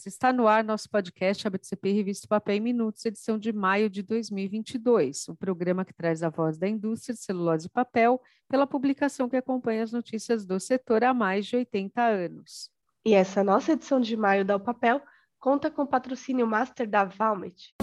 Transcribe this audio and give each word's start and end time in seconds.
ouvintes! 0.00 0.06
Está 0.06 0.32
no 0.32 0.48
ar 0.48 0.64
nosso 0.64 0.88
podcast 0.88 1.46
ABCP 1.46 1.92
Revista 1.92 2.26
Papel 2.26 2.56
em 2.56 2.60
Minutos, 2.60 3.04
edição 3.04 3.38
de 3.38 3.52
maio 3.52 3.90
de 3.90 4.02
2022, 4.02 5.28
o 5.28 5.32
um 5.32 5.34
programa 5.34 5.84
que 5.84 5.92
traz 5.92 6.22
a 6.22 6.30
voz 6.30 6.58
da 6.58 6.68
indústria 6.68 7.14
de 7.14 7.20
celulose 7.20 7.66
e 7.66 7.70
papel 7.70 8.20
pela 8.48 8.66
publicação 8.66 9.28
que 9.28 9.36
acompanha 9.36 9.82
as 9.82 9.92
notícias 9.92 10.46
do 10.46 10.58
setor 10.58 11.04
há 11.04 11.12
mais 11.12 11.46
de 11.46 11.56
80 11.56 12.02
anos. 12.02 12.70
E 13.04 13.14
essa 13.14 13.44
nossa 13.44 13.72
edição 13.72 14.00
de 14.00 14.16
maio 14.16 14.44
da 14.44 14.56
O 14.56 14.60
Papel 14.60 15.00
conta 15.38 15.70
com 15.70 15.82
o 15.82 15.86
patrocínio 15.86 16.46
master 16.46 16.88
da 16.88 17.04
Valmet. 17.04 17.74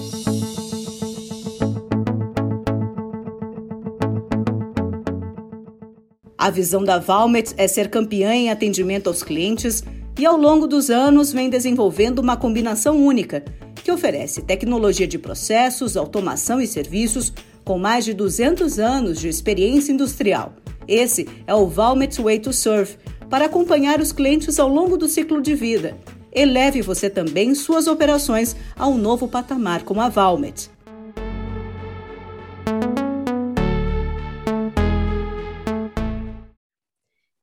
A 6.38 6.49
visão 6.52 6.84
da 6.84 6.99
Valmet 6.99 7.53
é 7.58 7.67
ser 7.67 7.89
campeã 7.89 8.34
em 8.34 8.49
atendimento 8.52 9.08
aos 9.08 9.23
clientes 9.23 9.84
e 10.17 10.26
ao 10.26 10.35
longo 10.35 10.67
dos 10.67 10.89
anos 10.89 11.31
vem 11.31 11.49
desenvolvendo 11.49 12.20
uma 12.20 12.35
combinação 12.35 12.98
única 12.98 13.44
que 13.75 13.91
oferece 13.91 14.41
tecnologia 14.41 15.08
de 15.08 15.20
processos, 15.20 15.95
automação 15.95 16.59
e 16.59 16.67
serviços 16.67 17.31
com 17.63 17.77
mais 17.77 18.03
de 18.03 18.13
200 18.13 18.80
anos 18.80 19.20
de 19.20 19.27
experiência 19.27 19.91
industrial. 19.91 20.53
Esse 20.88 21.27
é 21.45 21.53
o 21.53 21.67
Valmet 21.67 22.22
Way 22.22 22.39
to 22.39 22.52
Serve, 22.52 22.98
para 23.30 23.45
acompanhar 23.45 23.99
os 23.99 24.11
clientes 24.11 24.58
ao 24.58 24.70
longo 24.70 24.98
do 24.98 25.08
ciclo 25.08 25.41
de 25.41 25.53
vida. 25.53 25.98
Eleve 26.31 26.81
você 26.81 27.09
também 27.09 27.53
suas 27.53 27.88
operações 27.88 28.55
a 28.75 28.88
um 28.88 28.97
novo 28.97 29.27
patamar 29.27 29.83
com 29.83 29.99
a 29.99 30.08
Valmet. 30.08 30.70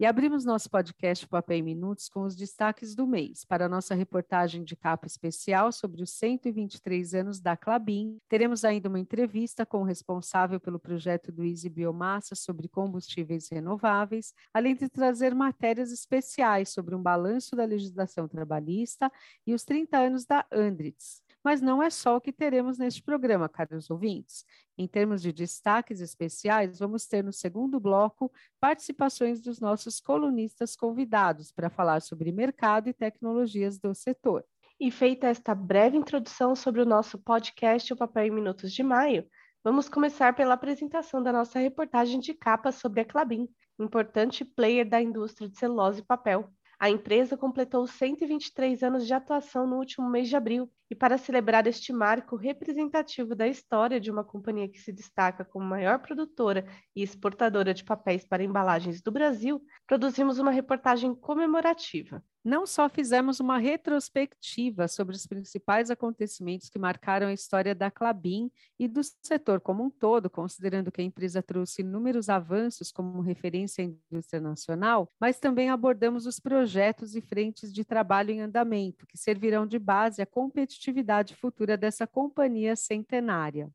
E 0.05 0.06
abrimos 0.06 0.44
nosso 0.44 0.69
podcast 0.69 1.27
Papel 1.27 1.56
em 1.56 1.62
Minutos 1.62 2.10
com 2.10 2.24
os 2.24 2.36
destaques 2.36 2.94
do 2.94 3.06
mês. 3.06 3.42
Para 3.42 3.70
nossa 3.70 3.94
reportagem 3.94 4.62
de 4.62 4.77
capa 4.77 5.06
especial 5.06 5.72
sobre 5.72 6.02
os 6.02 6.11
123 6.11 7.14
anos 7.14 7.41
da 7.41 7.56
Clabin, 7.56 8.19
teremos 8.28 8.66
ainda 8.66 8.91
uma 8.91 9.00
entrevista 9.00 9.64
com 9.64 9.78
o 9.78 9.83
responsável 9.83 10.61
pelo 10.61 10.78
projeto 10.78 11.33
do 11.33 11.42
Easy 11.42 11.70
Biomassa 11.70 12.34
sobre 12.34 12.69
combustíveis 12.69 13.48
renováveis, 13.50 14.34
além 14.52 14.77
de 14.77 14.91
trazer 14.91 15.34
matérias 15.34 15.91
especiais 15.91 16.68
sobre 16.68 16.94
um 16.94 17.02
balanço 17.02 17.56
da 17.56 17.64
legislação 17.64 18.28
trabalhista 18.28 19.11
e 19.46 19.55
os 19.55 19.64
30 19.64 19.96
anos 19.96 20.27
da 20.27 20.44
Andritz. 20.52 21.22
Mas 21.42 21.62
não 21.62 21.83
é 21.83 21.89
só 21.89 22.16
o 22.16 22.20
que 22.20 22.33
teremos 22.33 22.77
neste 22.77 23.02
programa, 23.02 23.48
caros 23.48 23.89
ouvintes. 23.89 24.44
Em 24.77 24.89
termos 24.89 25.22
de 25.22 25.33
destaques 25.33 26.00
especiais, 26.00 26.80
vamos 26.80 27.06
ter 27.06 27.22
no 27.22 27.33
segundo 27.33 27.78
bloco 27.78 28.33
participações 28.61 29.41
dos 29.41 29.61
nossos 29.61 30.00
colunistas 30.00 30.75
convidados 30.75 31.53
para 31.53 31.70
falar 31.70 32.03
sobre 32.03 32.33
mercado 32.33 32.89
e 32.89 32.92
tecnologias 32.92 33.78
do 33.78 33.95
setor. 33.95 34.45
E 34.80 34.91
feita 34.91 35.28
esta 35.28 35.55
breve 35.55 35.97
introdução 35.97 36.56
sobre 36.56 36.83
o 36.83 36.86
nosso 36.86 37.17
podcast 37.19 37.92
O 37.92 37.97
Papel 37.97 38.27
em 38.27 38.30
Minutos 38.33 38.72
de 38.72 38.83
Maio, 38.83 39.25
vamos 39.62 39.89
começar 39.89 40.34
pela 40.34 40.55
apresentação 40.55 41.22
da 41.22 41.33
nossa 41.33 41.61
reportagem 41.61 42.19
de 42.19 42.34
capa 42.34 42.72
sobre 42.72 43.00
a 43.00 43.05
Clabin, 43.05 43.48
importante 43.78 44.45
player 44.45 44.89
da 44.89 45.00
indústria 45.00 45.48
de 45.48 45.56
celulose 45.56 46.00
e 46.00 46.05
papel. 46.05 46.50
A 46.78 46.91
empresa 46.91 47.36
completou 47.36 47.86
123 47.86 48.83
anos 48.83 49.06
de 49.06 49.14
atuação 49.14 49.67
no 49.67 49.77
último 49.77 50.08
mês 50.08 50.28
de 50.28 50.36
abril, 50.36 50.70
e 50.91 50.94
para 50.94 51.19
celebrar 51.19 51.67
este 51.67 51.92
marco 51.92 52.36
representativo 52.36 53.34
da 53.34 53.48
história 53.48 54.00
de 54.00 54.11
uma 54.11 54.25
companhia 54.25 54.69
que 54.69 54.78
se 54.78 54.92
destaca 54.92 55.45
como 55.45 55.64
maior 55.64 56.01
produtora 56.01 56.67
e 56.95 57.02
exportadora 57.02 57.73
de 57.73 57.84
papéis 57.84 58.27
para 58.27 58.45
embalagens 58.45 59.01
do 59.01 59.11
Brasil, 59.11 59.61
produzimos 59.86 60.39
uma 60.39 60.51
reportagem 60.51 61.14
comemorativa 61.14 62.23
não 62.44 62.66
só 62.66 62.90
fizemos 62.90 63.40
uma 63.40 63.56
retrospectiva 63.56 64.86
sobre 64.86 65.16
os 65.16 65.27
principais 65.27 65.90
acontecimentos 65.90 66.68
que 66.68 66.78
marcaram 66.78 67.28
a 67.28 67.32
história 67.32 67.74
da 67.74 67.90
Clabin 67.90 68.50
e 68.78 68.86
do 68.86 69.00
setor 69.02 69.60
como 69.60 69.82
um 69.82 69.88
todo, 69.88 70.28
considerando 70.28 70.92
que 70.92 71.00
a 71.00 71.04
empresa 71.04 71.42
trouxe 71.42 71.80
inúmeros 71.80 72.28
avanços 72.28 72.92
como 72.92 73.22
referência 73.22 73.83
à 73.83 73.88
indústria 74.12 74.42
nacional, 74.42 75.08
mas 75.18 75.38
também 75.38 75.70
abordamos 75.70 76.27
os 76.27 76.38
projetos 76.38 77.16
e 77.16 77.22
frentes 77.22 77.72
de 77.72 77.83
trabalho 77.83 78.30
em 78.30 78.42
andamento, 78.42 79.06
que 79.06 79.16
servirão 79.16 79.66
de 79.66 79.78
base 79.78 80.20
à 80.20 80.27
competitividade 80.27 81.34
futura 81.34 81.78
dessa 81.78 82.06
companhia 82.06 82.77
centenária. 82.77 83.70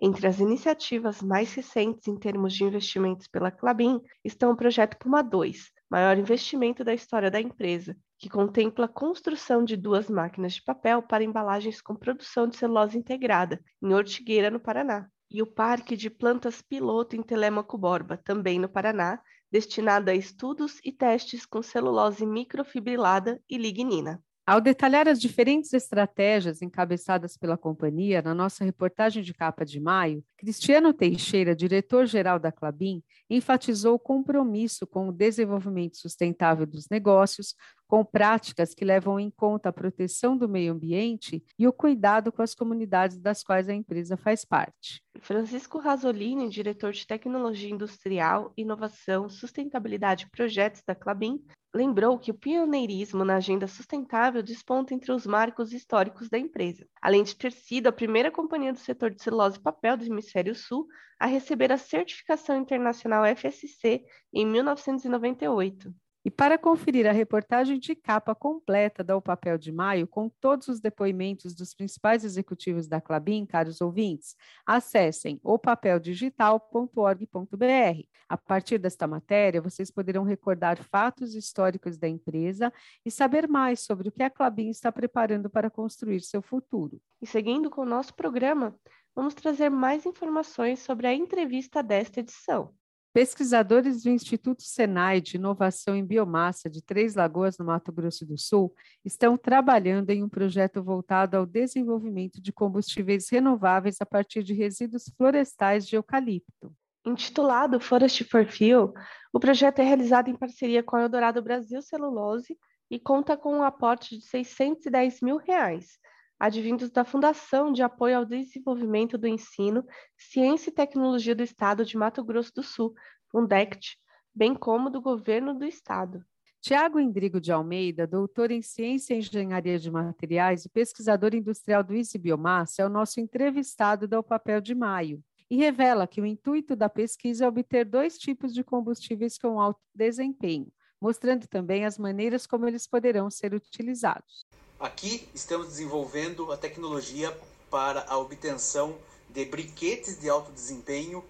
Entre 0.00 0.26
as 0.26 0.38
iniciativas 0.38 1.22
mais 1.22 1.54
recentes 1.54 2.06
em 2.06 2.16
termos 2.16 2.52
de 2.52 2.64
investimentos 2.64 3.26
pela 3.26 3.50
Clabin 3.50 4.00
estão 4.22 4.52
o 4.52 4.56
projeto 4.56 4.96
Puma 4.98 5.22
2, 5.22 5.72
maior 5.90 6.18
investimento 6.18 6.82
da 6.82 6.92
história 6.92 7.30
da 7.30 7.40
empresa, 7.40 7.96
que 8.18 8.28
contempla 8.28 8.86
a 8.86 8.88
construção 8.88 9.64
de 9.64 9.76
duas 9.76 10.08
máquinas 10.08 10.54
de 10.54 10.62
papel 10.62 11.02
para 11.02 11.24
embalagens 11.24 11.80
com 11.80 11.94
produção 11.94 12.48
de 12.48 12.56
celulose 12.56 12.98
integrada, 12.98 13.62
em 13.82 13.94
Ortigueira, 13.94 14.50
no 14.50 14.58
Paraná, 14.60 15.08
e 15.30 15.42
o 15.42 15.46
Parque 15.46 15.96
de 15.96 16.08
Plantas 16.08 16.62
Piloto 16.62 17.16
em 17.16 17.22
Telêmaco 17.22 17.76
Borba, 17.76 18.16
também 18.16 18.58
no 18.58 18.68
Paraná, 18.68 19.20
destinado 19.50 20.10
a 20.10 20.14
estudos 20.14 20.80
e 20.84 20.92
testes 20.92 21.46
com 21.46 21.62
celulose 21.62 22.26
microfibrilada 22.26 23.40
e 23.48 23.56
lignina. 23.56 24.22
Ao 24.48 24.60
detalhar 24.60 25.08
as 25.08 25.20
diferentes 25.20 25.72
estratégias 25.72 26.62
encabeçadas 26.62 27.36
pela 27.36 27.58
companhia 27.58 28.22
na 28.22 28.32
nossa 28.32 28.64
reportagem 28.64 29.20
de 29.20 29.34
capa 29.34 29.64
de 29.64 29.80
maio, 29.80 30.22
Cristiano 30.38 30.92
Teixeira, 30.92 31.52
diretor-geral 31.52 32.38
da 32.38 32.52
Clabin, 32.52 33.02
enfatizou 33.28 33.96
o 33.96 33.98
compromisso 33.98 34.86
com 34.86 35.08
o 35.08 35.12
desenvolvimento 35.12 35.96
sustentável 35.96 36.64
dos 36.64 36.88
negócios, 36.88 37.56
com 37.88 38.04
práticas 38.04 38.72
que 38.72 38.84
levam 38.84 39.18
em 39.18 39.32
conta 39.32 39.70
a 39.70 39.72
proteção 39.72 40.36
do 40.36 40.48
meio 40.48 40.74
ambiente 40.74 41.44
e 41.58 41.66
o 41.66 41.72
cuidado 41.72 42.30
com 42.30 42.40
as 42.40 42.54
comunidades 42.54 43.18
das 43.18 43.42
quais 43.42 43.68
a 43.68 43.74
empresa 43.74 44.16
faz 44.16 44.44
parte. 44.44 45.02
Francisco 45.18 45.78
Rasolini, 45.80 46.48
diretor 46.48 46.92
de 46.92 47.04
Tecnologia 47.04 47.70
Industrial, 47.70 48.52
Inovação, 48.56 49.28
Sustentabilidade 49.28 50.26
e 50.26 50.30
Projetos 50.30 50.84
da 50.86 50.94
Clabin, 50.94 51.42
lembrou 51.74 52.18
que 52.18 52.30
o 52.30 52.34
pioneirismo 52.34 53.24
na 53.24 53.36
agenda 53.36 53.66
sustentável 53.66 54.42
desponta 54.42 54.94
entre 54.94 55.12
os 55.12 55.26
marcos 55.26 55.72
históricos 55.72 56.28
da 56.28 56.38
empresa, 56.38 56.88
além 57.00 57.22
de 57.22 57.36
ter 57.36 57.52
sido 57.52 57.86
a 57.86 57.92
primeira 57.92 58.30
companhia 58.30 58.72
do 58.72 58.78
setor 58.78 59.10
de 59.10 59.22
celulose 59.22 59.58
e 59.58 59.62
papel 59.62 59.96
do 59.96 60.04
Hemisfério 60.04 60.54
Sul 60.54 60.86
a 61.18 61.26
receber 61.26 61.72
a 61.72 61.78
certificação 61.78 62.56
internacional 62.56 63.24
FSC 63.24 64.04
em 64.32 64.46
1998. 64.46 65.94
E 66.26 66.30
para 66.30 66.58
conferir 66.58 67.06
a 67.06 67.12
reportagem 67.12 67.78
de 67.78 67.94
capa 67.94 68.34
completa 68.34 69.04
da 69.04 69.16
O 69.16 69.22
Papel 69.22 69.56
de 69.56 69.70
Maio, 69.70 70.08
com 70.08 70.28
todos 70.28 70.66
os 70.66 70.80
depoimentos 70.80 71.54
dos 71.54 71.72
principais 71.72 72.24
executivos 72.24 72.88
da 72.88 73.00
Clabin, 73.00 73.46
caros 73.46 73.80
ouvintes, 73.80 74.34
acessem 74.66 75.38
opapeldigital.org.br. 75.44 78.08
A 78.28 78.36
partir 78.36 78.78
desta 78.78 79.06
matéria, 79.06 79.62
vocês 79.62 79.88
poderão 79.88 80.24
recordar 80.24 80.82
fatos 80.82 81.32
históricos 81.32 81.96
da 81.96 82.08
empresa 82.08 82.72
e 83.04 83.10
saber 83.10 83.46
mais 83.46 83.82
sobre 83.82 84.08
o 84.08 84.12
que 84.12 84.24
a 84.24 84.28
Clabin 84.28 84.70
está 84.70 84.90
preparando 84.90 85.48
para 85.48 85.70
construir 85.70 86.22
seu 86.22 86.42
futuro. 86.42 87.00
E 87.22 87.26
seguindo 87.28 87.70
com 87.70 87.82
o 87.82 87.86
nosso 87.86 88.12
programa, 88.12 88.76
vamos 89.14 89.32
trazer 89.32 89.70
mais 89.70 90.04
informações 90.04 90.80
sobre 90.80 91.06
a 91.06 91.14
entrevista 91.14 91.84
desta 91.84 92.18
edição. 92.18 92.74
Pesquisadores 93.16 94.02
do 94.02 94.10
Instituto 94.10 94.62
Senai 94.62 95.22
de 95.22 95.38
Inovação 95.38 95.96
em 95.96 96.04
Biomassa 96.04 96.68
de 96.68 96.82
Três 96.82 97.14
Lagoas, 97.14 97.56
no 97.56 97.64
Mato 97.64 97.90
Grosso 97.90 98.26
do 98.26 98.36
Sul, 98.36 98.74
estão 99.02 99.38
trabalhando 99.38 100.10
em 100.10 100.22
um 100.22 100.28
projeto 100.28 100.82
voltado 100.82 101.34
ao 101.34 101.46
desenvolvimento 101.46 102.42
de 102.42 102.52
combustíveis 102.52 103.30
renováveis 103.30 104.02
a 104.02 104.04
partir 104.04 104.42
de 104.42 104.52
resíduos 104.52 105.10
florestais 105.16 105.86
de 105.86 105.96
eucalipto. 105.96 106.70
Intitulado 107.06 107.80
Forest 107.80 108.22
for 108.24 108.46
Fuel, 108.46 108.92
o 109.32 109.40
projeto 109.40 109.78
é 109.78 109.82
realizado 109.82 110.28
em 110.28 110.36
parceria 110.36 110.82
com 110.82 110.96
a 110.96 111.04
Eldorado 111.04 111.40
Brasil 111.40 111.80
Celulose 111.80 112.54
e 112.90 113.00
conta 113.00 113.34
com 113.34 113.60
um 113.60 113.62
aporte 113.62 114.18
de 114.18 114.26
610 114.26 115.22
mil 115.22 115.38
reais, 115.38 115.98
advindos 116.38 116.90
da 116.90 117.04
Fundação 117.04 117.72
de 117.72 117.82
Apoio 117.82 118.18
ao 118.18 118.24
Desenvolvimento 118.24 119.16
do 119.16 119.26
Ensino, 119.26 119.84
Ciência 120.16 120.70
e 120.70 120.74
Tecnologia 120.74 121.34
do 121.34 121.42
Estado 121.42 121.84
de 121.84 121.96
Mato 121.96 122.22
Grosso 122.22 122.52
do 122.54 122.62
Sul, 122.62 122.94
Fundect, 123.30 123.98
bem 124.34 124.54
como 124.54 124.90
do 124.90 125.00
Governo 125.00 125.54
do 125.54 125.64
Estado. 125.64 126.24
Tiago 126.60 126.98
Indrigo 126.98 127.40
de 127.40 127.52
Almeida, 127.52 128.06
doutor 128.06 128.50
em 128.50 128.60
Ciência 128.60 129.14
e 129.14 129.18
Engenharia 129.18 129.78
de 129.78 129.90
Materiais 129.90 130.64
e 130.64 130.68
pesquisador 130.68 131.34
industrial 131.34 131.84
do 131.84 131.94
Easy 131.94 132.18
Biomassa, 132.18 132.82
é 132.82 132.86
o 132.86 132.90
nosso 132.90 133.20
entrevistado 133.20 134.08
do 134.08 134.22
Papel 134.22 134.60
de 134.60 134.74
Maio 134.74 135.22
e 135.48 135.56
revela 135.56 136.08
que 136.08 136.20
o 136.20 136.26
intuito 136.26 136.74
da 136.74 136.88
pesquisa 136.88 137.44
é 137.44 137.48
obter 137.48 137.84
dois 137.84 138.18
tipos 138.18 138.52
de 138.52 138.64
combustíveis 138.64 139.38
com 139.38 139.60
alto 139.60 139.80
desempenho, 139.94 140.66
mostrando 141.00 141.46
também 141.46 141.84
as 141.84 141.98
maneiras 141.98 142.46
como 142.46 142.66
eles 142.66 142.86
poderão 142.86 143.30
ser 143.30 143.54
utilizados. 143.54 144.44
Aqui 144.78 145.26
estamos 145.34 145.68
desenvolvendo 145.68 146.52
a 146.52 146.56
tecnologia 146.58 147.34
para 147.70 148.04
a 148.06 148.18
obtenção 148.18 148.94
de 149.30 149.42
briquetes 149.46 150.20
de 150.20 150.28
alto 150.28 150.52
desempenho 150.52 151.24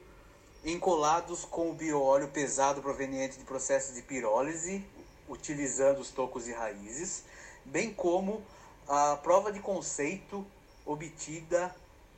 encolados 0.64 1.44
com 1.44 1.70
o 1.70 1.72
bioóleo 1.72 2.26
pesado 2.26 2.82
proveniente 2.82 3.38
de 3.38 3.44
processos 3.44 3.94
de 3.94 4.02
pirólise, 4.02 4.84
utilizando 5.28 6.00
os 6.00 6.10
tocos 6.10 6.48
e 6.48 6.52
raízes, 6.52 7.22
bem 7.64 7.94
como 7.94 8.42
a 8.88 9.14
prova 9.14 9.52
de 9.52 9.60
conceito 9.60 10.44
obtida 10.84 11.72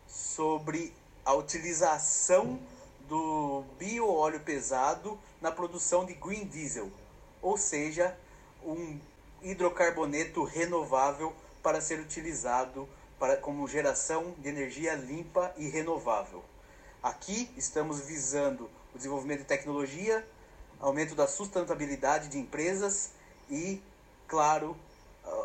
sobre 0.08 0.94
a 1.26 1.34
utilização 1.34 2.58
do 3.06 3.64
bioóleo 3.78 4.40
pesado 4.40 5.18
na 5.42 5.52
produção 5.52 6.06
de 6.06 6.14
green 6.14 6.46
diesel, 6.46 6.90
ou 7.42 7.58
seja, 7.58 8.18
um 8.64 8.98
hidrocarboneto 9.42 10.44
renovável 10.44 11.34
para 11.62 11.80
ser 11.80 12.00
utilizado 12.00 12.88
para, 13.18 13.36
como 13.36 13.66
geração 13.66 14.34
de 14.38 14.48
energia 14.48 14.94
limpa 14.94 15.52
e 15.56 15.68
renovável. 15.68 16.42
Aqui 17.02 17.50
estamos 17.56 18.00
visando 18.00 18.70
o 18.94 18.96
desenvolvimento 18.96 19.40
de 19.40 19.46
tecnologia, 19.46 20.26
aumento 20.80 21.14
da 21.14 21.26
sustentabilidade 21.26 22.28
de 22.28 22.38
empresas 22.38 23.12
e, 23.50 23.80
claro, 24.26 24.76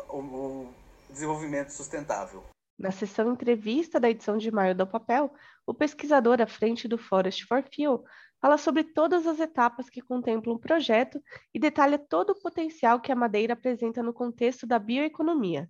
o, 0.08 0.68
desenvolvimento 1.08 1.70
sustentável. 1.70 2.42
Na 2.78 2.90
sessão 2.90 3.32
entrevista 3.32 4.00
da 4.00 4.10
edição 4.10 4.36
de 4.36 4.50
maio 4.50 4.74
do 4.74 4.86
Papel, 4.86 5.32
o 5.64 5.72
pesquisador 5.72 6.40
à 6.40 6.46
frente 6.46 6.88
do 6.88 6.98
Forest 6.98 7.46
for 7.46 7.64
Fuel 7.72 8.04
fala 8.44 8.58
sobre 8.58 8.84
todas 8.84 9.26
as 9.26 9.40
etapas 9.40 9.88
que 9.88 10.02
contemplam 10.02 10.56
o 10.56 10.58
projeto 10.58 11.18
e 11.54 11.58
detalha 11.58 11.98
todo 11.98 12.32
o 12.32 12.38
potencial 12.38 13.00
que 13.00 13.10
a 13.10 13.16
madeira 13.16 13.54
apresenta 13.54 14.02
no 14.02 14.12
contexto 14.12 14.66
da 14.66 14.78
bioeconomia. 14.78 15.66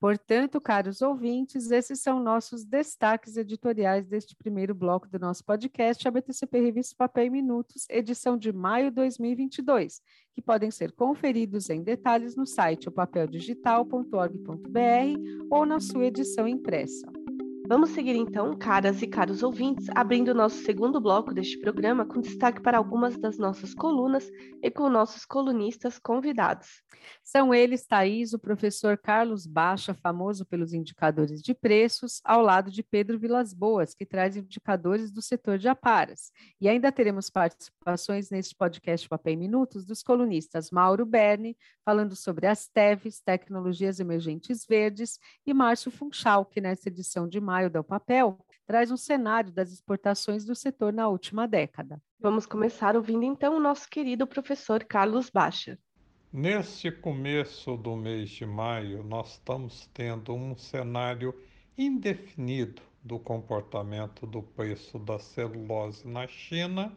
Portanto, 0.00 0.60
caros 0.60 1.02
ouvintes, 1.02 1.70
esses 1.70 2.00
são 2.00 2.18
nossos 2.18 2.64
destaques 2.64 3.36
editoriais 3.36 4.08
deste 4.08 4.34
primeiro 4.34 4.74
bloco 4.74 5.08
do 5.08 5.20
nosso 5.20 5.44
podcast, 5.44 6.08
a 6.08 6.10
BTCP 6.10 6.60
Revista 6.60 6.96
Papel 6.98 7.26
e 7.26 7.30
Minutos, 7.30 7.86
edição 7.88 8.36
de 8.36 8.52
maio 8.52 8.90
de 8.90 8.96
2022, 8.96 10.02
que 10.34 10.42
podem 10.42 10.72
ser 10.72 10.90
conferidos 10.90 11.70
em 11.70 11.80
detalhes 11.80 12.34
no 12.34 12.44
site 12.44 12.88
opapeldigital.org.br 12.88 15.48
ou 15.48 15.64
na 15.64 15.78
sua 15.78 16.06
edição 16.06 16.48
impressa. 16.48 17.06
Vamos 17.68 17.90
seguir 17.90 18.14
então, 18.14 18.56
caras 18.56 19.02
e 19.02 19.08
caros 19.08 19.42
ouvintes, 19.42 19.88
abrindo 19.92 20.28
o 20.28 20.34
nosso 20.34 20.62
segundo 20.62 21.00
bloco 21.00 21.34
deste 21.34 21.58
programa 21.58 22.06
com 22.06 22.20
destaque 22.20 22.62
para 22.62 22.78
algumas 22.78 23.18
das 23.18 23.38
nossas 23.38 23.74
colunas 23.74 24.30
e 24.62 24.70
com 24.70 24.88
nossos 24.88 25.24
colunistas 25.24 25.98
convidados. 25.98 26.80
São 27.24 27.52
eles, 27.52 27.84
Thaís, 27.84 28.32
o 28.32 28.38
professor 28.38 28.96
Carlos 28.96 29.48
Baixa, 29.48 29.94
famoso 29.94 30.46
pelos 30.46 30.72
indicadores 30.72 31.42
de 31.42 31.54
preços, 31.54 32.20
ao 32.24 32.40
lado 32.40 32.70
de 32.70 32.84
Pedro 32.84 33.18
Vilas 33.18 33.52
Boas, 33.52 33.94
que 33.94 34.06
traz 34.06 34.36
indicadores 34.36 35.10
do 35.10 35.20
setor 35.20 35.58
de 35.58 35.68
aparas. 35.68 36.30
E 36.60 36.68
ainda 36.68 36.92
teremos 36.92 37.28
participações 37.28 38.30
neste 38.30 38.54
podcast 38.54 39.08
Papel 39.08 39.34
em 39.34 39.38
Minutos 39.38 39.84
dos 39.84 40.04
colunistas 40.04 40.70
Mauro 40.70 41.04
Berni, 41.04 41.56
falando 41.84 42.14
sobre 42.14 42.46
as 42.46 42.68
TEVs, 42.68 43.20
Tecnologias 43.20 43.98
Emergentes 43.98 44.64
Verdes, 44.64 45.18
e 45.44 45.52
Márcio 45.52 45.90
Funchal, 45.90 46.44
que 46.44 46.60
nesta 46.60 46.88
edição 46.88 47.28
de 47.28 47.40
maio 47.40 47.55
maio 47.56 47.70
do 47.70 47.82
papel, 47.82 48.38
traz 48.66 48.90
um 48.90 48.98
cenário 48.98 49.50
das 49.50 49.72
exportações 49.72 50.44
do 50.44 50.54
setor 50.54 50.92
na 50.92 51.08
última 51.08 51.48
década. 51.48 51.98
Vamos 52.20 52.44
começar 52.44 52.94
ouvindo 52.94 53.22
então 53.22 53.56
o 53.56 53.60
nosso 53.60 53.88
querido 53.88 54.26
professor 54.26 54.84
Carlos 54.84 55.30
Baixa. 55.30 55.78
Neste 56.30 56.90
começo 56.90 57.74
do 57.78 57.96
mês 57.96 58.28
de 58.28 58.44
maio, 58.44 59.02
nós 59.02 59.32
estamos 59.32 59.88
tendo 59.94 60.34
um 60.34 60.54
cenário 60.54 61.34
indefinido 61.78 62.82
do 63.02 63.18
comportamento 63.18 64.26
do 64.26 64.42
preço 64.42 64.98
da 64.98 65.18
celulose 65.18 66.06
na 66.06 66.26
China 66.26 66.92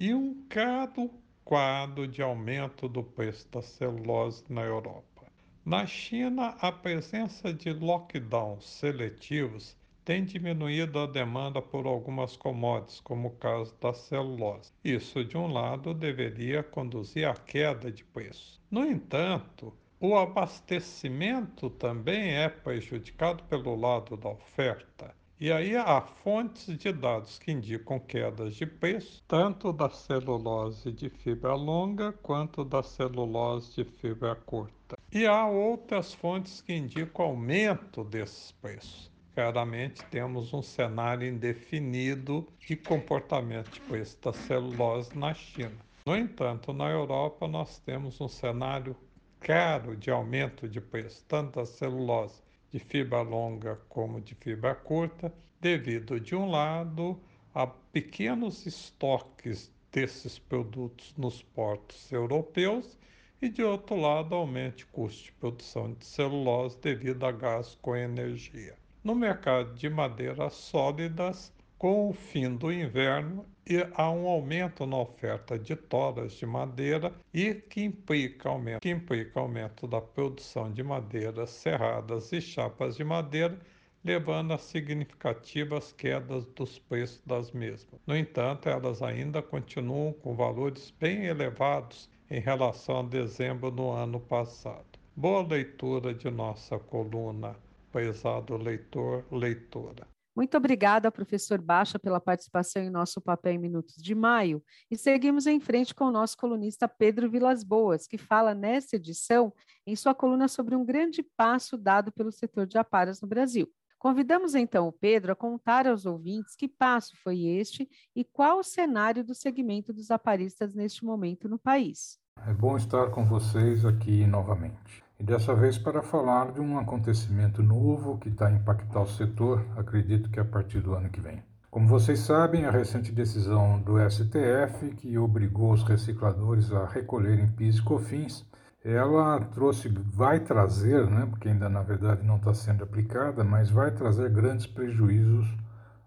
e 0.00 0.12
um 0.12 0.44
claro 0.48 1.10
quadro 1.44 2.08
de 2.08 2.22
aumento 2.22 2.88
do 2.88 3.04
preço 3.04 3.46
da 3.52 3.62
celulose 3.62 4.42
na 4.48 4.62
Europa. 4.62 5.22
Na 5.64 5.86
China, 5.86 6.56
a 6.60 6.72
presença 6.72 7.54
de 7.54 7.72
lockdowns 7.72 8.64
seletivos 8.64 9.76
tem 10.04 10.24
diminuído 10.24 10.98
a 10.98 11.06
demanda 11.06 11.62
por 11.62 11.86
algumas 11.86 12.36
commodities, 12.36 13.00
como 13.00 13.28
o 13.28 13.36
caso 13.36 13.74
da 13.80 13.94
celulose. 13.94 14.72
Isso, 14.84 15.24
de 15.24 15.36
um 15.36 15.46
lado, 15.46 15.94
deveria 15.94 16.62
conduzir 16.62 17.28
à 17.28 17.34
queda 17.34 17.90
de 17.90 18.04
preço. 18.04 18.60
No 18.70 18.84
entanto, 18.84 19.72
o 20.00 20.16
abastecimento 20.16 21.70
também 21.70 22.34
é 22.34 22.48
prejudicado 22.48 23.44
pelo 23.44 23.76
lado 23.76 24.16
da 24.16 24.30
oferta. 24.30 25.14
E 25.38 25.50
aí 25.50 25.76
há 25.76 26.00
fontes 26.00 26.76
de 26.76 26.92
dados 26.92 27.38
que 27.38 27.52
indicam 27.52 27.98
quedas 27.98 28.54
de 28.54 28.64
preço, 28.64 29.22
tanto 29.26 29.72
da 29.72 29.88
celulose 29.88 30.90
de 30.92 31.08
fibra 31.08 31.54
longa 31.54 32.12
quanto 32.12 32.64
da 32.64 32.82
celulose 32.82 33.74
de 33.74 33.84
fibra 33.84 34.34
curta. 34.34 34.96
E 35.12 35.26
há 35.26 35.46
outras 35.46 36.14
fontes 36.14 36.60
que 36.60 36.72
indicam 36.72 37.26
aumento 37.26 38.04
desses 38.04 38.52
preços 38.52 39.11
claramente 39.34 40.04
temos 40.06 40.52
um 40.52 40.60
cenário 40.60 41.26
indefinido 41.26 42.46
de 42.60 42.76
comportamento 42.76 43.70
de 43.70 43.80
preço 43.80 44.18
da 44.20 44.32
celulose 44.32 45.16
na 45.16 45.32
China. 45.32 45.76
No 46.04 46.16
entanto, 46.16 46.72
na 46.72 46.90
Europa 46.90 47.48
nós 47.48 47.78
temos 47.78 48.20
um 48.20 48.28
cenário 48.28 48.94
caro 49.40 49.96
de 49.96 50.10
aumento 50.10 50.68
de 50.68 50.80
preço, 50.80 51.24
tanto 51.26 51.58
da 51.58 51.66
celulose 51.66 52.42
de 52.70 52.78
fibra 52.78 53.22
longa 53.22 53.80
como 53.88 54.20
de 54.20 54.34
fibra 54.34 54.74
curta, 54.74 55.32
devido, 55.60 56.20
de 56.20 56.34
um 56.34 56.50
lado, 56.50 57.18
a 57.54 57.66
pequenos 57.66 58.66
estoques 58.66 59.72
desses 59.90 60.38
produtos 60.38 61.14
nos 61.16 61.42
portos 61.42 62.10
europeus 62.12 62.98
e, 63.40 63.48
de 63.48 63.62
outro 63.62 63.96
lado, 63.96 64.34
aumento 64.34 64.78
de 64.78 64.86
custo 64.86 65.24
de 65.24 65.32
produção 65.32 65.92
de 65.94 66.04
celulose 66.04 66.78
devido 66.80 67.24
a 67.24 67.32
gás 67.32 67.78
com 67.80 67.94
energia 67.94 68.76
no 69.04 69.14
mercado 69.14 69.74
de 69.74 69.90
madeiras 69.90 70.54
sólidas 70.54 71.52
com 71.76 72.08
o 72.08 72.12
fim 72.12 72.54
do 72.54 72.72
inverno 72.72 73.44
e 73.66 73.84
há 73.94 74.08
um 74.08 74.28
aumento 74.28 74.86
na 74.86 74.98
oferta 74.98 75.58
de 75.58 75.74
toras 75.74 76.34
de 76.34 76.46
madeira 76.46 77.12
e 77.34 77.54
que 77.54 77.82
implica 77.82 78.48
aumento, 78.48 78.80
que 78.80 78.90
implica 78.90 79.40
aumento 79.40 79.88
da 79.88 80.00
produção 80.00 80.72
de 80.72 80.82
madeiras 80.84 81.50
serradas 81.50 82.30
e 82.32 82.40
chapas 82.40 82.96
de 82.96 83.02
madeira, 83.02 83.58
levando 84.04 84.52
a 84.52 84.58
significativas 84.58 85.92
quedas 85.92 86.44
dos 86.54 86.78
preços 86.78 87.20
das 87.26 87.50
mesmas. 87.50 88.00
No 88.06 88.16
entanto, 88.16 88.68
elas 88.68 89.02
ainda 89.02 89.42
continuam 89.42 90.12
com 90.12 90.36
valores 90.36 90.92
bem 91.00 91.24
elevados 91.24 92.08
em 92.30 92.40
relação 92.40 93.00
a 93.00 93.02
dezembro 93.02 93.70
do 93.70 93.90
ano 93.90 94.20
passado. 94.20 94.86
Boa 95.16 95.42
leitura 95.42 96.14
de 96.14 96.30
nossa 96.30 96.78
coluna 96.78 97.56
prezado 97.92 98.56
leitor, 98.56 99.24
leitora. 99.30 100.08
Muito 100.34 100.56
obrigada, 100.56 101.12
professor 101.12 101.60
Baixa, 101.60 101.98
pela 101.98 102.18
participação 102.18 102.82
em 102.82 102.88
nosso 102.88 103.20
Papel 103.20 103.52
em 103.52 103.58
Minutos 103.58 103.96
de 103.96 104.14
Maio. 104.14 104.64
E 104.90 104.96
seguimos 104.96 105.46
em 105.46 105.60
frente 105.60 105.94
com 105.94 106.06
o 106.06 106.10
nosso 106.10 106.38
colunista 106.38 106.88
Pedro 106.88 107.30
Vilas 107.30 107.62
Boas, 107.62 108.06
que 108.06 108.16
fala 108.16 108.54
nesta 108.54 108.96
edição 108.96 109.52
em 109.86 109.94
sua 109.94 110.14
coluna 110.14 110.48
sobre 110.48 110.74
um 110.74 110.86
grande 110.86 111.22
passo 111.36 111.76
dado 111.76 112.10
pelo 112.10 112.32
setor 112.32 112.66
de 112.66 112.78
aparas 112.78 113.20
no 113.20 113.28
Brasil. 113.28 113.68
Convidamos 113.98 114.54
então 114.54 114.88
o 114.88 114.92
Pedro 114.92 115.32
a 115.32 115.36
contar 115.36 115.86
aos 115.86 116.06
ouvintes 116.06 116.56
que 116.56 116.66
passo 116.66 117.12
foi 117.22 117.44
este 117.44 117.88
e 118.16 118.24
qual 118.24 118.58
o 118.58 118.64
cenário 118.64 119.22
do 119.22 119.34
segmento 119.34 119.92
dos 119.92 120.10
aparistas 120.10 120.74
neste 120.74 121.04
momento 121.04 121.46
no 121.46 121.58
país. 121.58 122.18
É 122.48 122.54
bom 122.54 122.76
estar 122.76 123.10
com 123.10 123.24
vocês 123.24 123.84
aqui 123.84 124.26
novamente 124.26 125.04
e 125.22 125.24
dessa 125.24 125.54
vez 125.54 125.78
para 125.78 126.02
falar 126.02 126.50
de 126.50 126.60
um 126.60 126.76
acontecimento 126.76 127.62
novo 127.62 128.18
que 128.18 128.28
está 128.28 128.48
a 128.48 128.50
impactar 128.50 129.02
o 129.02 129.06
setor, 129.06 129.64
acredito 129.76 130.28
que 130.28 130.40
a 130.40 130.44
partir 130.44 130.80
do 130.80 130.94
ano 130.94 131.08
que 131.10 131.20
vem. 131.20 131.40
Como 131.70 131.86
vocês 131.86 132.18
sabem, 132.18 132.64
a 132.64 132.72
recente 132.72 133.12
decisão 133.12 133.80
do 133.80 133.98
STF, 134.10 134.90
que 134.96 135.16
obrigou 135.16 135.72
os 135.72 135.84
recicladores 135.84 136.72
a 136.72 136.86
recolherem 136.86 137.46
PIS 137.52 137.76
e 137.76 137.82
COFINS, 137.82 138.44
ela 138.84 139.38
trouxe, 139.38 139.88
vai 139.88 140.40
trazer, 140.40 141.08
né, 141.08 141.24
porque 141.30 141.48
ainda 141.48 141.68
na 141.68 141.82
verdade 141.82 142.26
não 142.26 142.38
está 142.38 142.52
sendo 142.52 142.82
aplicada, 142.82 143.44
mas 143.44 143.70
vai 143.70 143.92
trazer 143.92 144.28
grandes 144.28 144.66
prejuízos 144.66 145.46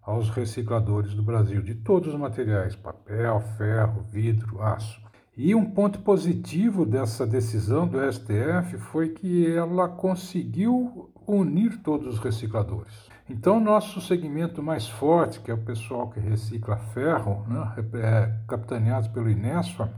aos 0.01 0.29
recicladores 0.29 1.13
do 1.13 1.23
Brasil, 1.23 1.61
de 1.61 1.73
todos 1.73 2.13
os 2.13 2.19
materiais, 2.19 2.75
papel, 2.75 3.39
ferro, 3.57 4.03
vidro, 4.11 4.61
aço. 4.61 5.04
E 5.37 5.53
um 5.53 5.65
ponto 5.65 5.99
positivo 5.99 6.85
dessa 6.85 7.27
decisão 7.27 7.85
do 7.85 7.99
STF 8.09 8.77
foi 8.77 9.09
que 9.09 9.53
ela 9.53 9.89
conseguiu 9.89 11.09
unir 11.27 11.77
todos 11.83 12.13
os 12.13 12.19
recicladores. 12.19 12.93
Então, 13.29 13.59
nosso 13.59 13.99
segmento 13.99 14.63
mais 14.63 14.87
forte, 14.87 15.41
que 15.41 15.51
é 15.51 15.53
o 15.53 15.57
pessoal 15.57 16.09
que 16.09 16.21
recicla 16.21 16.77
ferro, 16.77 17.45
né, 17.49 17.73
é, 17.95 18.33
capitaneado 18.47 19.09
pelo 19.09 19.29
Inesfa, 19.29 19.91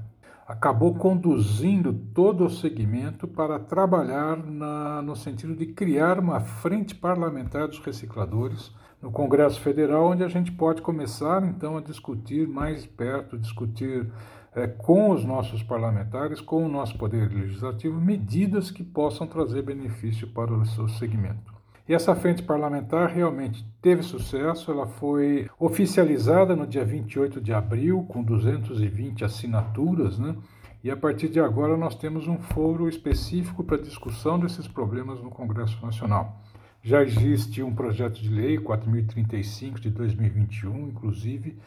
acabou 0.47 0.95
conduzindo 0.95 1.93
todo 1.93 2.45
o 2.45 2.49
segmento 2.49 3.27
para 3.27 3.59
trabalhar 3.59 4.37
na, 4.37 5.03
no 5.03 5.15
sentido 5.15 5.55
de 5.55 5.67
criar 5.67 6.17
uma 6.19 6.39
frente 6.39 6.95
parlamentar 6.95 7.67
dos 7.67 7.79
recicladores 7.79 8.71
no 8.99 9.11
Congresso 9.11 9.61
Federal, 9.61 10.07
onde 10.09 10.23
a 10.23 10.29
gente 10.29 10.51
pode 10.51 10.81
começar 10.81 11.43
então 11.43 11.77
a 11.77 11.81
discutir 11.81 12.47
mais 12.47 12.87
perto, 12.87 13.37
discutir 13.37 14.09
é, 14.57 14.65
com 14.65 15.11
os 15.11 15.23
nossos 15.23 15.61
parlamentares, 15.61 16.41
com 16.41 16.65
o 16.65 16.67
nosso 16.67 16.97
poder 16.97 17.31
legislativo, 17.31 18.01
medidas 18.01 18.71
que 18.71 18.83
possam 18.83 19.27
trazer 19.27 19.61
benefício 19.61 20.27
para 20.29 20.51
o 20.51 20.65
seu 20.65 20.87
segmento. 20.87 21.53
E 21.87 21.93
essa 21.93 22.15
frente 22.15 22.41
parlamentar 22.41 23.07
realmente 23.09 23.63
teve 23.79 24.01
sucesso, 24.01 24.71
ela 24.71 24.87
foi 24.87 25.47
oficializada 25.59 26.55
no 26.55 26.65
dia 26.65 26.83
28 26.83 27.39
de 27.39 27.53
abril, 27.53 28.03
com 28.09 28.23
220 28.23 29.23
assinaturas, 29.23 30.17
né? 30.17 30.35
E 30.83 30.89
a 30.89 30.97
partir 30.97 31.29
de 31.29 31.39
agora 31.39 31.77
nós 31.77 31.93
temos 31.93 32.27
um 32.27 32.39
foro 32.39 32.89
específico 32.89 33.63
para 33.63 33.77
discussão 33.77 34.39
desses 34.39 34.67
problemas 34.67 35.21
no 35.21 35.29
Congresso 35.29 35.77
Nacional. 35.85 36.41
Já 36.81 37.03
existe 37.03 37.61
um 37.61 37.75
projeto 37.75 38.19
de 38.19 38.29
lei 38.29 38.57
4035 38.57 39.79
de 39.79 39.89
2021, 39.91 40.87
inclusive, 40.87 41.57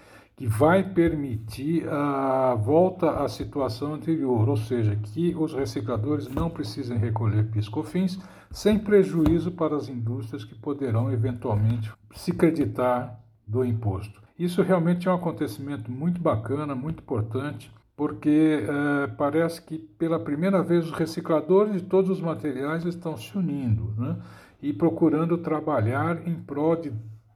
que 0.41 0.47
vai 0.47 0.83
permitir 0.83 1.87
a 1.87 2.55
volta 2.55 3.23
à 3.23 3.29
situação 3.29 3.93
anterior, 3.93 4.49
ou 4.49 4.57
seja, 4.57 4.97
que 4.97 5.35
os 5.37 5.53
recicladores 5.53 6.29
não 6.29 6.49
precisem 6.49 6.97
recolher 6.97 7.51
piscofins 7.51 8.19
sem 8.51 8.79
prejuízo 8.79 9.53
para 9.53 9.77
as 9.77 9.91
indústrias 9.91 10.43
que 10.43 10.55
poderão 10.55 11.13
eventualmente 11.13 11.93
se 12.15 12.33
creditar 12.33 13.21
do 13.47 13.63
imposto. 13.63 14.23
Isso 14.39 14.63
realmente 14.63 15.07
é 15.07 15.11
um 15.11 15.17
acontecimento 15.17 15.93
muito 15.93 16.23
bacana, 16.23 16.75
muito 16.75 17.03
importante, 17.03 17.71
porque 17.95 18.65
é, 18.67 19.09
parece 19.09 19.61
que 19.61 19.77
pela 19.77 20.19
primeira 20.19 20.63
vez 20.63 20.87
os 20.87 20.93
recicladores 20.93 21.83
de 21.83 21.87
todos 21.87 22.09
os 22.09 22.23
materiais 22.23 22.87
estão 22.87 23.15
se 23.15 23.37
unindo 23.37 23.93
né, 23.99 24.17
e 24.63 24.73
procurando 24.73 25.37
trabalhar 25.37 26.27
em 26.27 26.35
prol 26.35 26.77
de 26.77 26.91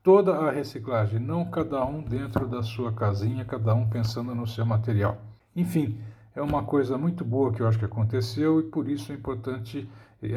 toda 0.05 0.37
a 0.37 0.51
reciclagem, 0.51 1.19
não 1.19 1.47
cada 1.47 1.83
um 1.83 2.03
dentro 2.03 2.47
da 2.47 2.63
sua 2.63 2.93
casinha, 2.93 3.43
cada 3.43 3.75
um 3.75 3.89
pensando 3.89 4.35
no 4.35 4.47
seu 4.47 4.67
material. 4.67 5.17
Enfim, 5.57 5.99
é 6.37 6.43
uma 6.43 6.63
coisa 6.63 6.99
muito 6.99 7.25
boa 7.25 7.51
que 7.51 7.63
eu 7.63 7.67
acho 7.67 7.79
que 7.79 7.87
aconteceu 7.87 8.61
e 8.61 8.65
por 8.65 8.87
isso 8.87 9.11
é 9.11 9.15
importante 9.15 9.89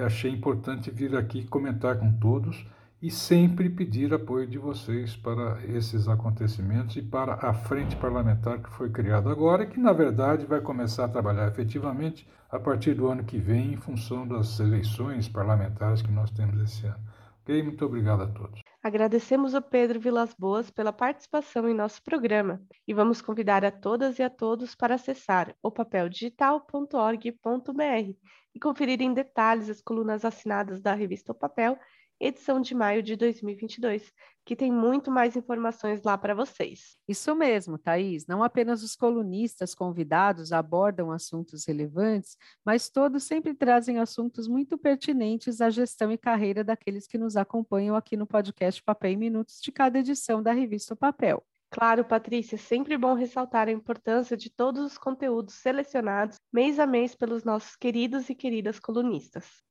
achei 0.05 0.31
importante 0.31 0.89
vir 0.89 1.15
aqui 1.15 1.45
comentar 1.45 1.97
com 1.97 2.12
todos 2.13 2.65
e 3.01 3.12
sempre 3.12 3.69
pedir 3.69 4.13
apoio 4.13 4.47
de 4.47 4.57
vocês 4.57 5.15
para 5.15 5.59
esses 5.65 6.07
acontecimentos 6.07 6.95
e 6.95 7.01
para 7.01 7.33
a 7.36 7.53
frente 7.53 7.95
parlamentar 7.95 8.59
que 8.59 8.69
foi 8.69 8.89
criada 8.89 9.29
agora 9.29 9.63
e 9.63 9.67
que, 9.67 9.79
na 9.79 9.93
verdade, 9.93 10.45
vai 10.45 10.62
começar 10.62 11.05
a 11.05 11.09
trabalhar 11.09 11.47
efetivamente 11.47 12.27
a 12.50 12.57
partir 12.57 12.95
do 12.95 13.07
ano 13.07 13.24
que 13.24 13.38
vem, 13.38 13.74
em 13.74 13.77
função 13.77 14.27
das 14.27 14.59
eleições 14.59 15.27
parlamentares 15.27 16.01
que 16.01 16.12
nós 16.12 16.31
temos 16.31 16.59
esse 16.62 16.88
ano. 16.88 17.00
Ok? 17.43 17.62
Muito 17.63 17.86
obrigado 17.86 18.24
a 18.24 18.27
todos. 18.27 18.62
Agradecemos 18.88 19.53
ao 19.53 19.62
Pedro 19.62 20.00
Vilas 20.00 20.34
Boas 20.34 20.72
pela 20.72 20.94
participação 20.94 21.67
em 21.67 21.74
nosso 21.74 22.01
programa 22.01 22.62
e 22.88 22.94
vamos 22.94 23.22
convidar 23.22 23.65
a 23.65 23.70
todas 23.70 24.17
e 24.17 24.24
a 24.24 24.29
todos 24.29 24.75
para 24.75 24.96
acessar 24.96 25.53
opapeldigital.org.br 25.62 28.15
e 28.56 28.60
conferir 28.62 29.01
em 29.01 29.13
detalhes 29.13 29.70
as 29.70 29.82
colunas 29.82 30.24
assinadas 30.24 30.82
da 30.82 30.94
revista 30.94 31.34
O 31.34 31.36
Papel, 31.36 31.77
edição 32.19 32.59
de 32.59 32.74
maio 32.74 33.03
de 33.03 33.15
2022, 33.15 34.12
que 34.45 34.55
tem 34.55 34.71
muito 34.71 35.12
mais 35.12 35.36
informações 35.36 36.01
lá 36.03 36.17
para 36.17 36.33
vocês. 36.33 36.97
Isso 37.07 37.36
mesmo, 37.36 37.77
Thaís. 37.77 38.25
Não 38.27 38.41
apenas 38.41 38.81
os 38.83 38.95
colunistas 38.95 39.75
convidados 39.75 40.51
abordam 40.51 41.12
assuntos 41.12 41.65
relevantes, 41.65 42.38
mas 42.65 42.89
todos 42.89 43.24
sempre 43.24 43.53
trazem 43.53 44.00
assuntos 44.00 44.47
muito 44.47 44.77
pertinentes 44.77 45.62
à 45.62 45.69
gestão 45.69 46.12
e 46.12 46.17
carreira 46.17 46.63
daqueles 46.63 47.05
que 47.05 47.17
nos 47.17 47.36
acompanham 47.36 47.95
aqui 47.95 48.15
no 48.15 48.25
podcast 48.25 48.81
Papel 48.83 49.12
em 49.12 49.17
Minutos 49.17 49.59
de 49.62 49.71
cada 49.71 50.00
edição 50.00 50.41
da 50.41 50.53
revista 50.53 50.95
Papel. 50.95 51.43
Claro, 51.69 52.05
Patrícia, 52.05 52.55
é 52.55 52.57
sempre 52.57 52.97
bom 52.97 53.13
ressaltar 53.13 53.67
a 53.67 53.71
importância 53.71 54.38
de 54.38 54.50
todos 54.50 54.83
os 54.83 54.97
conteúdos 54.97 55.55
selecionados 55.55 56.38
mês 56.51 56.79
a 56.79 56.88
mês 56.88 57.13
pelos 57.13 57.43
nossos 57.43 57.75
queridos 57.75 58.29
e 58.29 58.36
queridas 58.36 58.79
colunistas. 58.79 59.62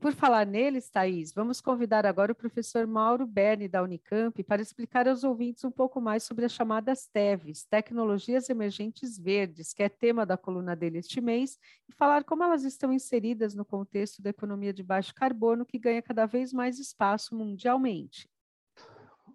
Por 0.00 0.12
falar 0.12 0.46
neles, 0.46 0.88
Thaís, 0.88 1.32
vamos 1.32 1.60
convidar 1.60 2.06
agora 2.06 2.30
o 2.30 2.34
professor 2.34 2.86
Mauro 2.86 3.26
Berni, 3.26 3.66
da 3.66 3.82
Unicamp, 3.82 4.44
para 4.44 4.62
explicar 4.62 5.08
aos 5.08 5.24
ouvintes 5.24 5.64
um 5.64 5.72
pouco 5.72 6.00
mais 6.00 6.22
sobre 6.22 6.44
as 6.44 6.52
chamadas 6.52 7.08
TEVs, 7.08 7.64
Tecnologias 7.64 8.48
Emergentes 8.48 9.18
Verdes, 9.18 9.72
que 9.72 9.82
é 9.82 9.88
tema 9.88 10.24
da 10.24 10.36
coluna 10.36 10.76
dele 10.76 10.98
este 10.98 11.20
mês, 11.20 11.58
e 11.88 11.92
falar 11.92 12.22
como 12.22 12.44
elas 12.44 12.62
estão 12.62 12.92
inseridas 12.92 13.56
no 13.56 13.64
contexto 13.64 14.22
da 14.22 14.30
economia 14.30 14.72
de 14.72 14.84
baixo 14.84 15.12
carbono, 15.12 15.66
que 15.66 15.80
ganha 15.80 16.00
cada 16.00 16.26
vez 16.26 16.52
mais 16.52 16.78
espaço 16.78 17.34
mundialmente. 17.34 18.30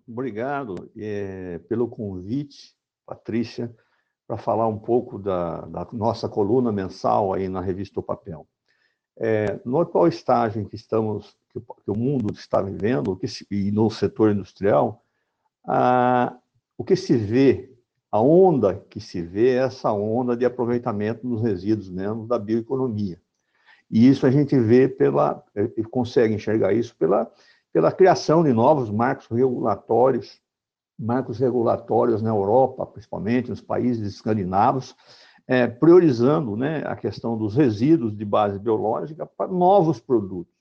Obrigado 0.08 0.90
é, 0.96 1.60
pelo 1.68 1.90
convite, 1.90 2.74
Patrícia, 3.06 3.74
para 4.26 4.38
falar 4.38 4.68
um 4.68 4.80
pouco 4.80 5.20
da, 5.20 5.62
da, 5.66 5.88
nossa 5.92 6.30
coluna 6.30 6.72
mensal 6.72 7.34
aí 7.34 7.50
na 7.50 7.60
revista 7.60 8.00
O 8.00 8.04
Papel. 8.04 8.48
É, 9.18 9.60
no 9.64 9.80
atual 9.80 10.08
estágio 10.08 10.62
em 10.62 10.66
que 10.66 10.76
estamos, 10.76 11.36
que, 11.52 11.60
que 11.60 11.92
o 11.92 11.98
mundo 11.98 12.34
está 12.34 12.62
vivendo, 12.62 13.20
se, 13.26 13.46
e 13.52 13.72
no 13.72 13.90
setor 13.90 14.32
industrial, 14.32 15.04
a, 15.66 16.36
o 16.78 16.84
que 16.84 16.96
se 16.96 17.16
vê, 17.16 17.72
a 18.12 18.20
onda 18.20 18.84
que 18.90 19.00
se 19.00 19.22
vê 19.22 19.52
é 19.52 19.64
essa 19.64 19.92
onda 19.92 20.36
de 20.36 20.46
aproveitamento 20.46 21.28
dos 21.28 21.42
resíduos 21.42 21.90
mesmo 21.90 22.28
da 22.28 22.38
bioeconomia. 22.38 23.22
E 23.90 24.08
isso 24.08 24.26
a 24.26 24.32
gente 24.32 24.58
vê 24.58 24.88
pela, 24.88 25.44
consegue 25.92 26.34
enxergar 26.34 26.74
isso 26.74 26.96
pela 26.96 27.32
pela 27.74 27.92
criação 27.92 28.44
de 28.44 28.54
novos 28.54 28.92
marcos 28.92 29.26
regulatórios, 29.28 30.40
marcos 30.98 31.40
regulatórios 31.40 32.22
na 32.22 32.30
Europa, 32.30 32.86
principalmente 32.86 33.50
nos 33.50 33.62
países 33.62 34.14
escandinavos, 34.14 34.96
é, 35.48 35.68
priorizando 35.68 36.56
né, 36.56 36.84
a 36.86 36.96
questão 36.96 37.38
dos 37.38 37.56
resíduos 37.56 38.16
de 38.16 38.24
base 38.24 38.58
biológica 38.60 39.26
para 39.26 39.52
novos 39.52 40.00
produtos. 40.00 40.54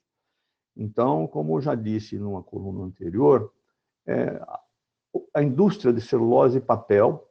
Então, 0.75 1.27
como 1.27 1.57
eu 1.57 1.61
já 1.61 1.75
disse 1.75 2.17
numa 2.17 2.43
coluna 2.43 2.85
anterior, 2.85 3.51
é, 4.05 4.41
a 5.33 5.43
indústria 5.43 5.93
de 5.93 6.01
celulose 6.01 6.57
e 6.57 6.61
papel 6.61 7.29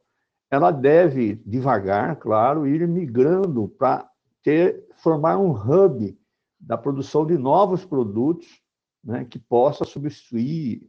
ela 0.49 0.69
deve 0.69 1.35
devagar, 1.45 2.15
claro, 2.17 2.67
ir 2.67 2.87
migrando 2.87 3.67
para 3.67 4.07
ter 4.43 4.87
formar 4.97 5.37
um 5.37 5.51
hub 5.51 6.15
da 6.59 6.77
produção 6.77 7.25
de 7.25 7.37
novos 7.37 7.83
produtos 7.83 8.61
né, 9.03 9.25
que 9.25 9.39
possa 9.39 9.83
substituir 9.83 10.87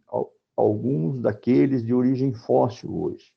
alguns 0.57 1.21
daqueles 1.21 1.85
de 1.85 1.93
origem 1.93 2.33
fóssil 2.33 2.95
hoje. 2.95 3.34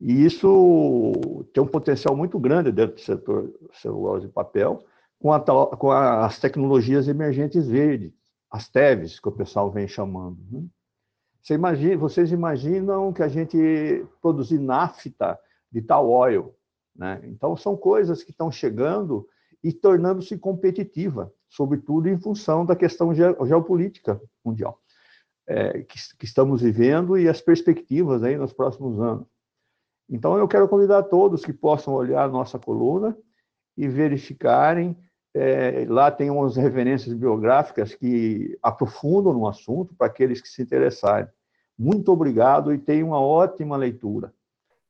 E 0.00 0.24
isso 0.24 1.44
tem 1.52 1.62
um 1.62 1.66
potencial 1.66 2.16
muito 2.16 2.38
grande 2.38 2.70
dentro 2.70 2.94
do 2.96 3.00
setor 3.00 3.52
celulose 3.74 4.26
e 4.26 4.30
papel, 4.30 4.84
com, 5.18 5.32
a, 5.32 5.40
com 5.40 5.90
as 5.90 6.38
tecnologias 6.38 7.08
emergentes 7.08 7.66
verdes, 7.66 8.12
as 8.50 8.68
TEVs, 8.68 9.18
que 9.18 9.28
o 9.28 9.32
pessoal 9.32 9.70
vem 9.70 9.88
chamando. 9.88 10.38
Né? 10.50 10.64
Você 11.42 11.54
imagina, 11.54 11.96
vocês 11.96 12.30
imaginam 12.30 13.12
que 13.12 13.22
a 13.22 13.28
gente 13.28 14.06
produzir 14.22 14.58
nafta 14.58 15.38
de 15.70 15.82
tal 15.82 16.08
oil. 16.08 16.54
Né? 16.94 17.20
Então, 17.24 17.56
são 17.56 17.76
coisas 17.76 18.22
que 18.22 18.30
estão 18.30 18.50
chegando 18.50 19.28
e 19.62 19.72
tornando-se 19.72 20.38
competitiva 20.38 21.32
sobretudo 21.48 22.08
em 22.08 22.18
função 22.18 22.64
da 22.64 22.76
questão 22.76 23.14
geopolítica 23.14 24.20
mundial 24.44 24.80
é, 25.46 25.82
que, 25.82 25.98
que, 26.18 26.24
estamos 26.24 26.60
vivendo 26.60 27.18
e 27.18 27.28
as 27.28 27.40
perspectivas 27.40 28.22
aí 28.22 28.36
nos 28.36 28.52
próximos 28.52 29.00
anos. 29.00 29.26
Então, 30.08 30.38
eu 30.38 30.48
quero 30.48 30.68
convidar 30.68 31.02
todos 31.04 31.44
que 31.44 31.52
possam 31.52 31.94
olhar 31.94 32.24
a 32.24 32.28
nossa 32.28 32.58
coluna 32.58 33.16
e 33.76 33.86
verificarem. 33.86 34.96
É, 35.34 35.86
lá 35.88 36.10
tem 36.10 36.30
umas 36.30 36.56
referências 36.56 37.12
biográficas 37.14 37.94
que 37.94 38.58
aprofundam 38.62 39.32
no 39.34 39.46
assunto 39.46 39.94
para 39.94 40.06
aqueles 40.06 40.40
que 40.40 40.48
se 40.48 40.62
interessarem. 40.62 41.28
Muito 41.78 42.10
obrigado 42.10 42.72
e 42.72 42.78
tenham 42.78 43.08
uma 43.08 43.20
ótima 43.20 43.76
leitura. 43.76 44.32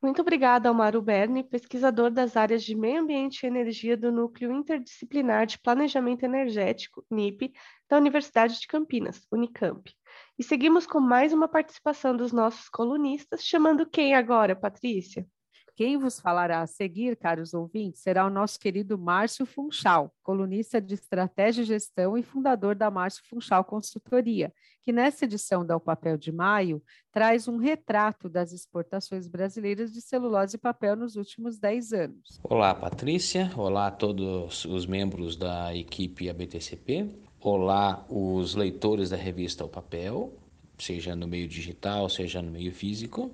Muito 0.00 0.22
obrigada 0.22 0.68
ao 0.68 1.02
Berni, 1.02 1.42
pesquisador 1.42 2.10
das 2.10 2.36
áreas 2.36 2.62
de 2.62 2.74
Meio 2.76 3.00
Ambiente 3.00 3.42
e 3.42 3.46
Energia 3.48 3.96
do 3.96 4.12
Núcleo 4.12 4.52
Interdisciplinar 4.52 5.44
de 5.44 5.58
Planejamento 5.58 6.22
Energético, 6.22 7.04
NIP, 7.10 7.52
da 7.88 7.96
Universidade 7.98 8.60
de 8.60 8.66
Campinas, 8.68 9.26
Unicamp. 9.32 9.92
E 10.38 10.44
seguimos 10.44 10.86
com 10.86 11.00
mais 11.00 11.32
uma 11.32 11.48
participação 11.48 12.16
dos 12.16 12.30
nossos 12.30 12.68
colunistas, 12.68 13.44
chamando 13.44 13.84
quem 13.84 14.14
agora, 14.14 14.54
Patrícia? 14.54 15.26
Quem 15.74 15.98
vos 15.98 16.20
falará 16.20 16.60
a 16.60 16.66
seguir, 16.66 17.16
caros 17.16 17.54
ouvintes, 17.54 18.02
será 18.02 18.24
o 18.24 18.30
nosso 18.30 18.56
querido 18.56 18.96
Márcio 18.96 19.44
Funchal, 19.44 20.14
colunista 20.22 20.80
de 20.80 20.94
Estratégia 20.94 21.62
e 21.62 21.64
Gestão 21.64 22.16
e 22.16 22.22
fundador 22.22 22.76
da 22.76 22.88
Márcio 22.88 23.24
Funchal 23.28 23.64
Consultoria, 23.64 24.52
que 24.84 24.92
nessa 24.92 25.24
edição 25.24 25.66
da 25.66 25.76
O 25.76 25.80
Papel 25.80 26.16
de 26.16 26.30
Maio 26.30 26.80
traz 27.10 27.48
um 27.48 27.56
retrato 27.56 28.28
das 28.28 28.52
exportações 28.52 29.26
brasileiras 29.26 29.92
de 29.92 30.00
celulose 30.00 30.54
e 30.54 30.60
papel 30.60 30.94
nos 30.94 31.16
últimos 31.16 31.58
10 31.58 31.92
anos. 31.92 32.40
Olá, 32.44 32.72
Patrícia. 32.76 33.50
Olá 33.56 33.88
a 33.88 33.92
todos 33.92 34.64
os 34.66 34.86
membros 34.86 35.36
da 35.36 35.74
equipe 35.74 36.30
ABTCP. 36.30 37.27
Olá, 37.40 38.04
os 38.10 38.56
leitores 38.56 39.10
da 39.10 39.16
revista 39.16 39.64
O 39.64 39.68
Papel. 39.68 40.32
seja 40.76 41.14
no 41.14 41.28
meio 41.28 41.46
digital, 41.46 42.08
seja 42.08 42.42
no 42.42 42.50
meio 42.50 42.72
físico. 42.72 43.30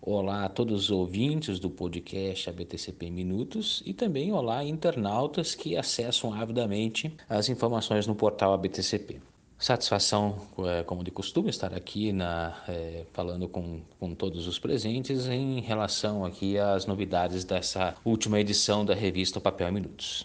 Olá 0.00 0.44
a 0.44 0.48
todos 0.48 0.84
os 0.84 0.90
ouvintes 0.92 1.58
do 1.58 1.68
podcast 1.68 2.48
ABTCP 2.48 3.10
Minutos 3.10 3.82
e 3.84 3.92
também 3.92 4.32
olá 4.32 4.62
internautas 4.62 5.56
que 5.56 5.76
acessam 5.76 6.32
avidamente 6.32 7.12
as 7.28 7.48
informações 7.48 8.06
no 8.06 8.14
portal 8.14 8.52
ABTCP. 8.52 9.20
Satisfação, 9.58 10.36
é, 10.58 10.84
como 10.84 11.02
de 11.02 11.10
costume, 11.10 11.50
estar 11.50 11.74
aqui 11.74 12.12
na, 12.12 12.56
é, 12.68 13.06
falando 13.12 13.48
com, 13.48 13.80
com 13.98 14.14
todos 14.14 14.46
os 14.46 14.56
presentes 14.56 15.26
em 15.26 15.60
relação 15.60 16.24
aqui 16.24 16.56
às 16.56 16.86
novidades 16.86 17.44
dessa 17.44 17.96
última 18.04 18.38
edição 18.38 18.84
da 18.84 18.94
revista 18.94 19.40
Papel 19.40 19.72
Minutos. 19.72 20.24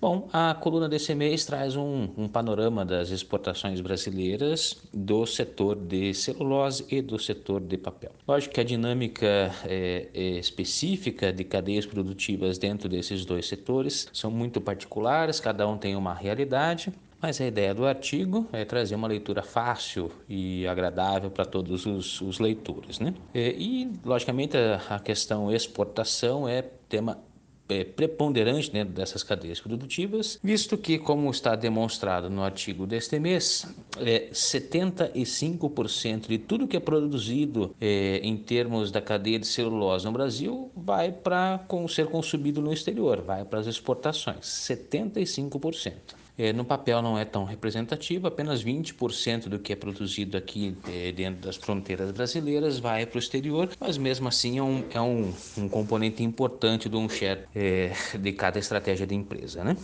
Bom, 0.00 0.28
a 0.32 0.54
coluna 0.54 0.88
desse 0.88 1.12
mês 1.12 1.44
traz 1.44 1.74
um, 1.74 2.08
um, 2.16 2.28
panorama 2.28 2.84
das 2.84 3.10
exportações 3.10 3.80
brasileiras 3.80 4.80
do 4.94 5.26
setor 5.26 5.74
de 5.74 6.14
celulose 6.14 6.84
e 6.88 7.02
do 7.02 7.18
setor 7.18 7.60
de 7.60 7.76
papel. 7.76 8.12
Lógico 8.26 8.54
que 8.54 8.60
a 8.60 8.64
dinâmica 8.64 9.52
é, 9.64 10.08
é 10.14 10.22
específica 10.38 11.32
de 11.32 11.42
cadeias 11.42 11.84
produtivas 11.84 12.58
dentro 12.58 12.88
desses 12.88 13.24
dois 13.24 13.48
setores 13.48 14.08
são 14.12 14.30
muito 14.30 14.60
particulares, 14.60 15.40
cada 15.40 15.66
um 15.66 15.76
tem 15.76 15.96
uma 15.96 16.14
realidade. 16.14 16.92
Mas 17.20 17.40
a 17.40 17.46
ideia 17.46 17.74
do 17.74 17.84
artigo 17.84 18.46
é 18.52 18.64
trazer 18.64 18.94
uma 18.94 19.08
leitura 19.08 19.42
fácil 19.42 20.12
e 20.28 20.64
agradável 20.68 21.28
para 21.28 21.44
todos 21.44 21.84
os, 21.84 22.20
os 22.20 22.38
leitores. 22.38 23.00
Né? 23.00 23.12
E, 23.34 23.40
e 23.58 23.92
logicamente, 24.04 24.56
a, 24.56 24.76
a 24.88 25.00
questão 25.00 25.52
exportação 25.52 26.48
é 26.48 26.62
tema 26.88 27.18
é, 27.68 27.84
preponderante 27.84 28.70
dentro 28.70 28.94
dessas 28.94 29.22
cadeias 29.22 29.60
produtivas, 29.60 30.38
visto 30.42 30.76
que, 30.78 30.98
como 30.98 31.30
está 31.30 31.54
demonstrado 31.54 32.30
no 32.30 32.42
artigo 32.42 32.86
deste 32.86 33.18
mês, 33.18 33.66
é, 33.98 34.28
75% 34.32 36.28
de 36.28 36.38
tudo 36.38 36.66
que 36.66 36.76
é 36.76 36.80
produzido 36.80 37.74
é, 37.80 38.20
em 38.22 38.36
termos 38.36 38.90
da 38.90 39.00
cadeia 39.00 39.38
de 39.38 39.46
celulose 39.46 40.04
no 40.04 40.12
Brasil 40.12 40.70
vai 40.76 41.12
para 41.12 41.60
ser 41.88 42.06
consumido 42.06 42.60
no 42.60 42.72
exterior, 42.72 43.20
vai 43.22 43.44
para 43.44 43.60
as 43.60 43.66
exportações, 43.66 44.46
75%. 44.46 45.92
É, 46.38 46.52
no 46.52 46.64
papel 46.64 47.02
não 47.02 47.18
é 47.18 47.24
tão 47.24 47.44
representativo, 47.44 48.28
apenas 48.28 48.62
20% 48.62 49.48
do 49.48 49.58
que 49.58 49.72
é 49.72 49.76
produzido 49.76 50.36
aqui 50.36 50.76
é, 50.88 51.10
dentro 51.10 51.40
das 51.40 51.56
fronteiras 51.56 52.12
brasileiras 52.12 52.78
vai 52.78 53.04
para 53.04 53.16
o 53.16 53.18
exterior, 53.18 53.68
mas 53.80 53.98
mesmo 53.98 54.28
assim 54.28 54.58
é 54.58 54.62
um, 54.62 54.84
é 54.94 55.00
um, 55.00 55.34
um 55.56 55.68
componente 55.68 56.22
importante 56.22 56.88
do 56.88 56.98
um 56.98 57.08
share 57.08 57.40
é, 57.54 57.92
de 58.16 58.32
cada 58.32 58.58
estratégia 58.60 59.04
de 59.04 59.16
empresa. 59.16 59.64
Né? 59.64 59.76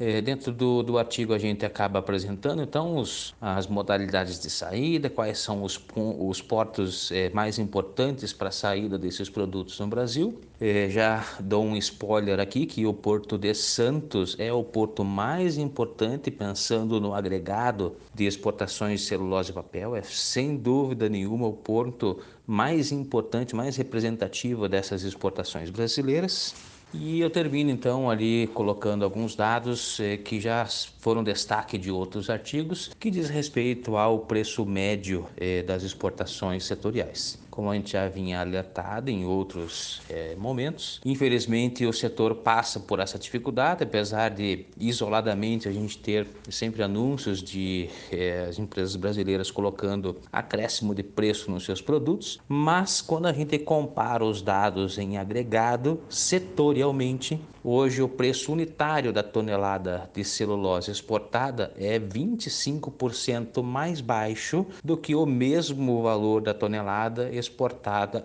É, 0.00 0.22
dentro 0.22 0.50
do, 0.50 0.82
do 0.82 0.96
artigo 0.96 1.34
a 1.34 1.38
gente 1.38 1.66
acaba 1.66 1.98
apresentando 1.98 2.62
então 2.62 2.96
os, 2.96 3.34
as 3.38 3.66
modalidades 3.66 4.40
de 4.40 4.48
saída, 4.48 5.10
quais 5.10 5.38
são 5.38 5.62
os, 5.62 5.78
os 5.94 6.40
portos 6.40 7.12
é, 7.12 7.28
mais 7.28 7.58
importantes 7.58 8.32
para 8.32 8.48
a 8.48 8.52
saída 8.52 8.96
desses 8.96 9.28
produtos 9.28 9.78
no 9.78 9.86
Brasil. 9.88 10.40
É, 10.58 10.88
já 10.88 11.22
dou 11.38 11.62
um 11.62 11.76
spoiler 11.76 12.40
aqui 12.40 12.64
que 12.64 12.86
o 12.86 12.94
Porto 12.94 13.36
de 13.36 13.52
Santos 13.52 14.36
é 14.38 14.50
o 14.50 14.64
porto 14.64 15.04
mais 15.04 15.58
importante 15.58 16.30
pensando 16.30 16.98
no 16.98 17.14
agregado 17.14 17.94
de 18.14 18.24
exportações 18.24 19.00
de 19.00 19.06
celulose 19.06 19.50
e 19.50 19.54
papel. 19.54 19.94
É 19.94 20.00
sem 20.00 20.56
dúvida 20.56 21.10
nenhuma 21.10 21.46
o 21.46 21.52
porto 21.52 22.20
mais 22.46 22.90
importante, 22.90 23.54
mais 23.54 23.76
representativo 23.76 24.66
dessas 24.66 25.02
exportações 25.02 25.68
brasileiras. 25.68 26.54
E 26.92 27.20
eu 27.20 27.30
termino 27.30 27.70
então 27.70 28.10
ali 28.10 28.48
colocando 28.48 29.04
alguns 29.04 29.36
dados 29.36 30.00
eh, 30.00 30.16
que 30.16 30.40
já 30.40 30.66
foram 30.98 31.22
destaque 31.22 31.78
de 31.78 31.90
outros 31.90 32.28
artigos, 32.28 32.90
que 32.98 33.10
diz 33.10 33.28
respeito 33.28 33.96
ao 33.96 34.18
preço 34.20 34.66
médio 34.66 35.26
eh, 35.36 35.62
das 35.62 35.84
exportações 35.84 36.64
setoriais 36.64 37.38
como 37.50 37.70
a 37.70 37.74
gente 37.74 37.92
já 37.92 38.08
vinha 38.08 38.40
alertado 38.40 39.10
em 39.10 39.24
outros 39.24 40.00
é, 40.08 40.34
momentos. 40.36 41.00
Infelizmente, 41.04 41.84
o 41.84 41.92
setor 41.92 42.36
passa 42.36 42.80
por 42.80 43.00
essa 43.00 43.18
dificuldade, 43.18 43.84
apesar 43.84 44.30
de 44.30 44.66
isoladamente 44.78 45.68
a 45.68 45.72
gente 45.72 45.98
ter 45.98 46.26
sempre 46.48 46.82
anúncios 46.82 47.42
de 47.42 47.88
é, 48.10 48.46
as 48.48 48.58
empresas 48.58 48.96
brasileiras 48.96 49.50
colocando 49.50 50.16
acréscimo 50.32 50.94
de 50.94 51.02
preço 51.02 51.50
nos 51.50 51.64
seus 51.64 51.80
produtos, 51.80 52.40
mas 52.48 53.00
quando 53.00 53.26
a 53.26 53.32
gente 53.32 53.58
compara 53.58 54.24
os 54.24 54.40
dados 54.40 54.98
em 54.98 55.18
agregado, 55.18 56.00
setorialmente, 56.08 57.40
hoje 57.62 58.02
o 58.02 58.08
preço 58.08 58.52
unitário 58.52 59.12
da 59.12 59.22
tonelada 59.22 60.10
de 60.14 60.24
celulose 60.24 60.90
exportada 60.90 61.72
é 61.76 61.98
25% 61.98 63.62
mais 63.62 64.00
baixo 64.00 64.66
do 64.82 64.96
que 64.96 65.14
o 65.14 65.26
mesmo 65.26 66.02
valor 66.02 66.40
da 66.40 66.54
tonelada 66.54 67.28
exportada 67.30 67.49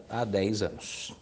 há 0.10 0.24
10 0.24 0.62
anos. 0.62 1.16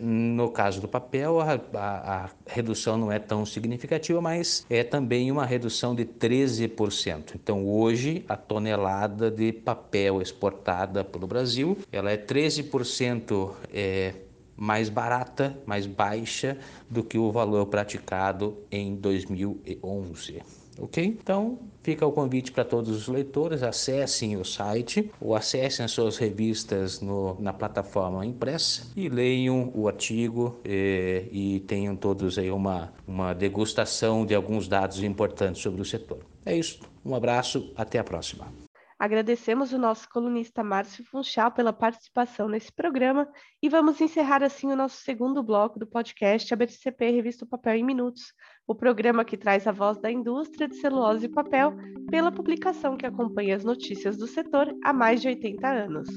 No 0.00 0.50
caso 0.50 0.80
do 0.80 0.88
papel, 0.88 1.40
a, 1.40 1.52
a, 1.74 2.24
a, 2.24 2.30
redução 2.46 2.98
não 2.98 3.12
é 3.12 3.18
tão 3.18 3.46
significativa, 3.46 4.20
mas 4.20 4.66
é 4.68 4.82
também 4.82 5.30
uma 5.30 5.46
redução 5.46 5.94
de 5.94 6.04
13%. 6.04 7.36
Então, 7.36 7.64
hoje, 7.64 8.24
a 8.28 8.36
tonelada 8.36 9.30
de 9.30 9.52
papel 9.52 10.20
exportada 10.20 11.04
pelo 11.04 11.28
Brasil, 11.28 11.78
ela 11.92 12.10
é 12.10 12.16
13% 12.16 13.52
é, 13.72 14.14
mais 14.56 14.88
barata, 14.88 15.56
mais 15.64 15.86
baixa 15.86 16.58
do 16.90 17.04
que 17.04 17.16
o 17.16 17.30
valor 17.30 17.66
praticado 17.66 18.58
em 18.70 18.96
2011 18.96 20.42
ok? 20.78 21.04
Então, 21.04 21.58
fica 21.82 22.06
o 22.06 22.12
convite 22.12 22.52
para 22.52 22.64
todos 22.64 22.90
os 22.90 23.08
leitores, 23.08 23.62
acessem 23.62 24.36
o 24.36 24.44
site 24.44 25.10
ou 25.20 25.34
acessem 25.34 25.84
as 25.84 25.92
suas 25.92 26.16
revistas 26.16 27.00
no, 27.00 27.40
na 27.40 27.52
plataforma 27.52 28.24
impressa 28.24 28.86
e 28.96 29.08
leiam 29.08 29.70
o 29.74 29.88
artigo 29.88 30.58
eh, 30.64 31.26
e 31.30 31.60
tenham 31.60 31.94
todos 31.96 32.38
aí 32.38 32.50
uma, 32.50 32.92
uma 33.06 33.32
degustação 33.34 34.26
de 34.26 34.34
alguns 34.34 34.68
dados 34.68 35.02
importantes 35.02 35.62
sobre 35.62 35.80
o 35.80 35.84
setor. 35.84 36.18
É 36.44 36.56
isso, 36.56 36.80
um 37.04 37.14
abraço, 37.14 37.72
até 37.76 37.98
a 37.98 38.04
próxima. 38.04 38.65
Agradecemos 38.98 39.74
o 39.74 39.78
nosso 39.78 40.08
colunista 40.08 40.64
Márcio 40.64 41.04
Funchal 41.04 41.52
pela 41.52 41.70
participação 41.70 42.48
nesse 42.48 42.72
programa 42.72 43.28
e 43.62 43.68
vamos 43.68 44.00
encerrar 44.00 44.42
assim 44.42 44.72
o 44.72 44.76
nosso 44.76 45.02
segundo 45.02 45.42
bloco 45.42 45.78
do 45.78 45.86
podcast 45.86 46.52
ABCP 46.54 47.10
Revista 47.10 47.44
Papel 47.44 47.74
em 47.74 47.84
Minutos, 47.84 48.32
o 48.66 48.74
programa 48.74 49.22
que 49.22 49.36
traz 49.36 49.66
a 49.66 49.72
voz 49.72 49.98
da 49.98 50.10
indústria 50.10 50.66
de 50.66 50.76
celulose 50.76 51.26
e 51.26 51.28
papel 51.28 51.76
pela 52.10 52.32
publicação 52.32 52.96
que 52.96 53.04
acompanha 53.04 53.56
as 53.56 53.64
notícias 53.64 54.16
do 54.16 54.26
setor 54.26 54.74
há 54.82 54.94
mais 54.94 55.20
de 55.20 55.28
80 55.28 55.68
anos. 55.68 56.08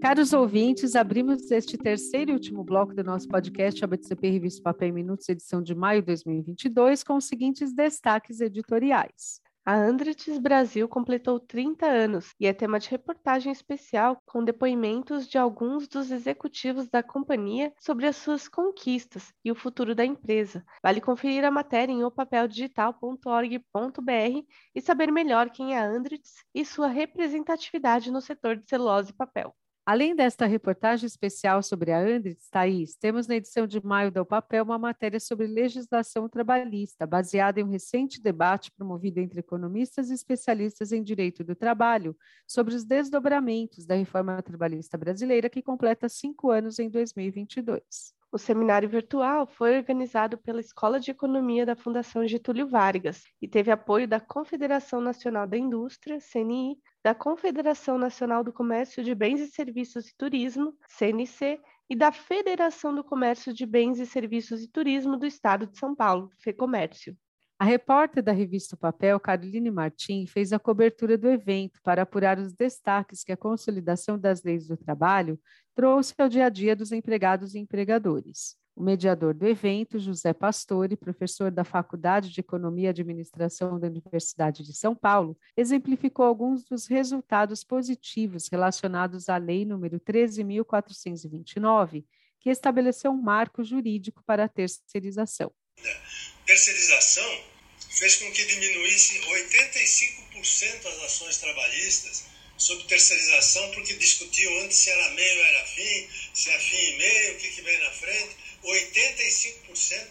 Caros 0.00 0.32
ouvintes, 0.32 0.96
abrimos 0.96 1.48
este 1.52 1.78
terceiro 1.78 2.32
e 2.32 2.34
último 2.34 2.64
bloco 2.64 2.94
do 2.94 3.04
nosso 3.04 3.28
podcast 3.28 3.84
ABCP 3.84 4.28
Revista 4.28 4.62
Papel 4.62 4.88
em 4.88 4.92
Minutos, 4.92 5.28
edição 5.28 5.62
de 5.62 5.74
maio 5.74 6.02
de 6.02 6.06
2022, 6.06 7.04
com 7.04 7.16
os 7.16 7.26
seguintes 7.26 7.72
destaques 7.72 8.40
editoriais. 8.40 9.40
A 9.68 9.74
Andritz 9.74 10.38
Brasil 10.38 10.88
completou 10.88 11.38
30 11.38 11.84
anos 11.84 12.34
e 12.40 12.46
é 12.46 12.54
tema 12.54 12.80
de 12.80 12.88
reportagem 12.88 13.52
especial 13.52 14.18
com 14.24 14.42
depoimentos 14.42 15.28
de 15.28 15.36
alguns 15.36 15.86
dos 15.86 16.10
executivos 16.10 16.88
da 16.88 17.02
companhia 17.02 17.70
sobre 17.78 18.06
as 18.06 18.16
suas 18.16 18.48
conquistas 18.48 19.30
e 19.44 19.52
o 19.52 19.54
futuro 19.54 19.94
da 19.94 20.06
empresa. 20.06 20.64
Vale 20.82 21.02
conferir 21.02 21.44
a 21.44 21.50
matéria 21.50 21.92
em 21.92 22.02
opapeldigital.org.br 22.02 24.46
e 24.74 24.80
saber 24.80 25.12
melhor 25.12 25.50
quem 25.50 25.74
é 25.74 25.78
a 25.78 25.86
Andritz 25.86 26.42
e 26.54 26.64
sua 26.64 26.88
representatividade 26.88 28.10
no 28.10 28.22
setor 28.22 28.56
de 28.56 28.66
celulose 28.66 29.10
e 29.10 29.16
papel. 29.16 29.54
Além 29.88 30.14
desta 30.14 30.44
reportagem 30.44 31.06
especial 31.06 31.62
sobre 31.62 31.92
a 31.92 31.98
Andritz, 31.98 32.50
Thaís, 32.50 32.94
temos 32.94 33.26
na 33.26 33.36
edição 33.36 33.66
de 33.66 33.82
maio 33.82 34.12
do 34.12 34.22
Papel 34.22 34.62
uma 34.62 34.78
matéria 34.78 35.18
sobre 35.18 35.46
legislação 35.46 36.28
trabalhista, 36.28 37.06
baseada 37.06 37.58
em 37.58 37.64
um 37.64 37.70
recente 37.70 38.20
debate 38.20 38.70
promovido 38.70 39.18
entre 39.18 39.40
economistas 39.40 40.10
e 40.10 40.12
especialistas 40.12 40.92
em 40.92 41.02
direito 41.02 41.42
do 41.42 41.54
trabalho 41.54 42.14
sobre 42.46 42.74
os 42.74 42.84
desdobramentos 42.84 43.86
da 43.86 43.94
reforma 43.94 44.42
trabalhista 44.42 44.98
brasileira, 44.98 45.48
que 45.48 45.62
completa 45.62 46.06
cinco 46.06 46.50
anos 46.50 46.78
em 46.78 46.90
2022. 46.90 48.12
O 48.30 48.36
seminário 48.36 48.90
virtual 48.90 49.46
foi 49.46 49.78
organizado 49.78 50.36
pela 50.36 50.60
Escola 50.60 51.00
de 51.00 51.12
Economia 51.12 51.64
da 51.64 51.74
Fundação 51.74 52.28
Getúlio 52.28 52.68
Vargas 52.68 53.22
e 53.40 53.48
teve 53.48 53.70
apoio 53.70 54.06
da 54.06 54.20
Confederação 54.20 55.00
Nacional 55.00 55.46
da 55.46 55.56
Indústria, 55.56 56.18
CNI, 56.20 56.76
da 57.08 57.14
Confederação 57.14 57.96
Nacional 57.96 58.44
do 58.44 58.52
Comércio 58.52 59.02
de 59.02 59.14
Bens 59.14 59.40
e 59.40 59.46
Serviços 59.46 60.10
e 60.10 60.14
Turismo, 60.14 60.74
CNC, 60.86 61.58
e 61.88 61.96
da 61.96 62.12
Federação 62.12 62.94
do 62.94 63.02
Comércio 63.02 63.50
de 63.50 63.64
Bens 63.64 63.98
e 63.98 64.04
Serviços 64.04 64.62
e 64.62 64.68
Turismo 64.68 65.16
do 65.16 65.24
Estado 65.24 65.66
de 65.66 65.78
São 65.78 65.96
Paulo, 65.96 66.30
FEComércio. 66.38 67.16
A 67.58 67.64
repórter 67.64 68.22
da 68.22 68.32
revista 68.32 68.76
Papel, 68.76 69.18
Caroline 69.18 69.70
Martim, 69.70 70.26
fez 70.26 70.52
a 70.52 70.58
cobertura 70.58 71.16
do 71.16 71.30
evento 71.30 71.80
para 71.82 72.02
apurar 72.02 72.38
os 72.38 72.52
destaques 72.52 73.24
que 73.24 73.32
a 73.32 73.38
consolidação 73.38 74.18
das 74.18 74.42
leis 74.42 74.66
do 74.66 74.76
trabalho 74.76 75.40
trouxe 75.74 76.12
ao 76.18 76.28
dia 76.28 76.44
a 76.44 76.50
dia 76.50 76.76
dos 76.76 76.92
empregados 76.92 77.54
e 77.54 77.58
empregadores. 77.58 78.54
O 78.78 78.80
mediador 78.80 79.34
do 79.34 79.44
evento, 79.44 79.98
José 79.98 80.32
Pastore, 80.32 80.96
professor 80.96 81.50
da 81.50 81.64
Faculdade 81.64 82.30
de 82.30 82.38
Economia 82.38 82.86
e 82.86 82.90
Administração 82.90 83.76
da 83.76 83.88
Universidade 83.88 84.62
de 84.62 84.72
São 84.72 84.94
Paulo, 84.94 85.36
exemplificou 85.56 86.24
alguns 86.24 86.62
dos 86.62 86.86
resultados 86.86 87.64
positivos 87.64 88.46
relacionados 88.46 89.28
à 89.28 89.36
Lei 89.36 89.64
nº 89.64 89.98
13.429, 89.98 92.04
que 92.38 92.50
estabeleceu 92.50 93.10
um 93.10 93.20
marco 93.20 93.64
jurídico 93.64 94.22
para 94.24 94.44
a 94.44 94.48
terceirização. 94.48 95.50
Terceirização 96.46 97.28
fez 97.98 98.14
com 98.18 98.30
que 98.30 98.46
diminuísse 98.46 99.18
85% 99.18 100.86
as 100.86 101.02
ações 101.02 101.36
trabalhistas 101.38 102.26
sobre 102.56 102.84
terceirização, 102.84 103.72
porque 103.72 103.94
discutiam 103.94 104.56
antes 104.60 104.78
se 104.78 104.88
era 104.88 105.10
meio 105.10 105.36
ou 105.36 105.44
era 105.46 105.66
fim, 105.66 106.08
se 106.32 106.48
é 106.50 106.58
fim 106.60 106.76
e 106.76 106.96
meio, 106.96 107.34
o 107.34 107.38
que, 107.38 107.48
que 107.48 107.62
vem 107.62 107.76
na 107.80 107.90
frente. 107.90 108.47
85% 108.64 110.08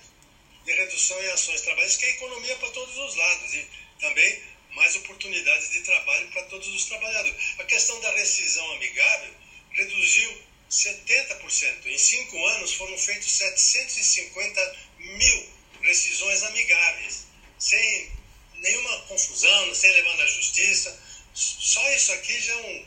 de 0.66 0.72
redução 0.74 1.24
em 1.24 1.30
ações 1.30 1.62
trabalhistas, 1.62 1.98
que 1.98 2.06
é 2.06 2.10
economia 2.12 2.56
para 2.58 2.70
todos 2.72 2.98
os 2.98 3.16
lados 3.16 3.54
e 3.54 3.68
também 4.00 4.42
mais 4.72 4.96
oportunidades 4.98 5.72
de 5.72 5.82
trabalho 5.82 6.28
para 6.30 6.44
todos 6.44 6.68
os 6.68 6.86
trabalhadores. 6.86 7.36
A 7.60 7.64
questão 7.64 8.00
da 8.02 8.12
rescisão 8.12 8.72
amigável 8.74 9.34
reduziu 9.72 10.44
70%. 10.70 11.86
Em 11.86 11.98
cinco 11.98 12.46
anos 12.46 12.74
foram 12.74 12.98
feitos 12.98 13.32
750 13.32 14.78
mil 15.00 15.50
rescisões 15.82 16.44
amigáveis, 16.44 17.28
sem 17.58 18.12
nenhuma 18.56 19.02
confusão, 19.04 19.74
sem 19.74 19.92
levar 19.92 20.18
na 20.18 20.26
justiça. 20.26 21.00
Só 21.34 21.90
isso 21.92 22.12
aqui 22.14 22.40
já 22.42 22.54
é 22.54 22.58
um, 22.58 22.86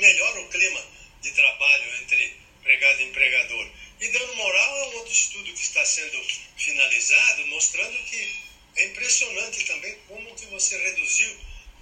melhora 0.00 0.40
o 0.40 0.48
clima 0.48 0.84
de 1.20 1.30
trabalho 1.32 2.02
entre 2.02 2.36
empregado 2.60 3.00
e 3.00 3.04
empregador. 3.04 3.70
E 4.02 4.08
dano 4.08 4.34
moral 4.34 4.78
é 4.78 4.84
um 4.88 4.96
outro 4.96 5.12
estudo 5.12 5.52
que 5.52 5.62
está 5.62 5.84
sendo 5.86 6.20
finalizado, 6.56 7.46
mostrando 7.46 7.96
que 8.06 8.34
é 8.74 8.86
impressionante 8.86 9.64
também 9.64 9.96
como 10.08 10.34
que 10.34 10.44
você 10.46 10.76
reduziu 10.76 11.36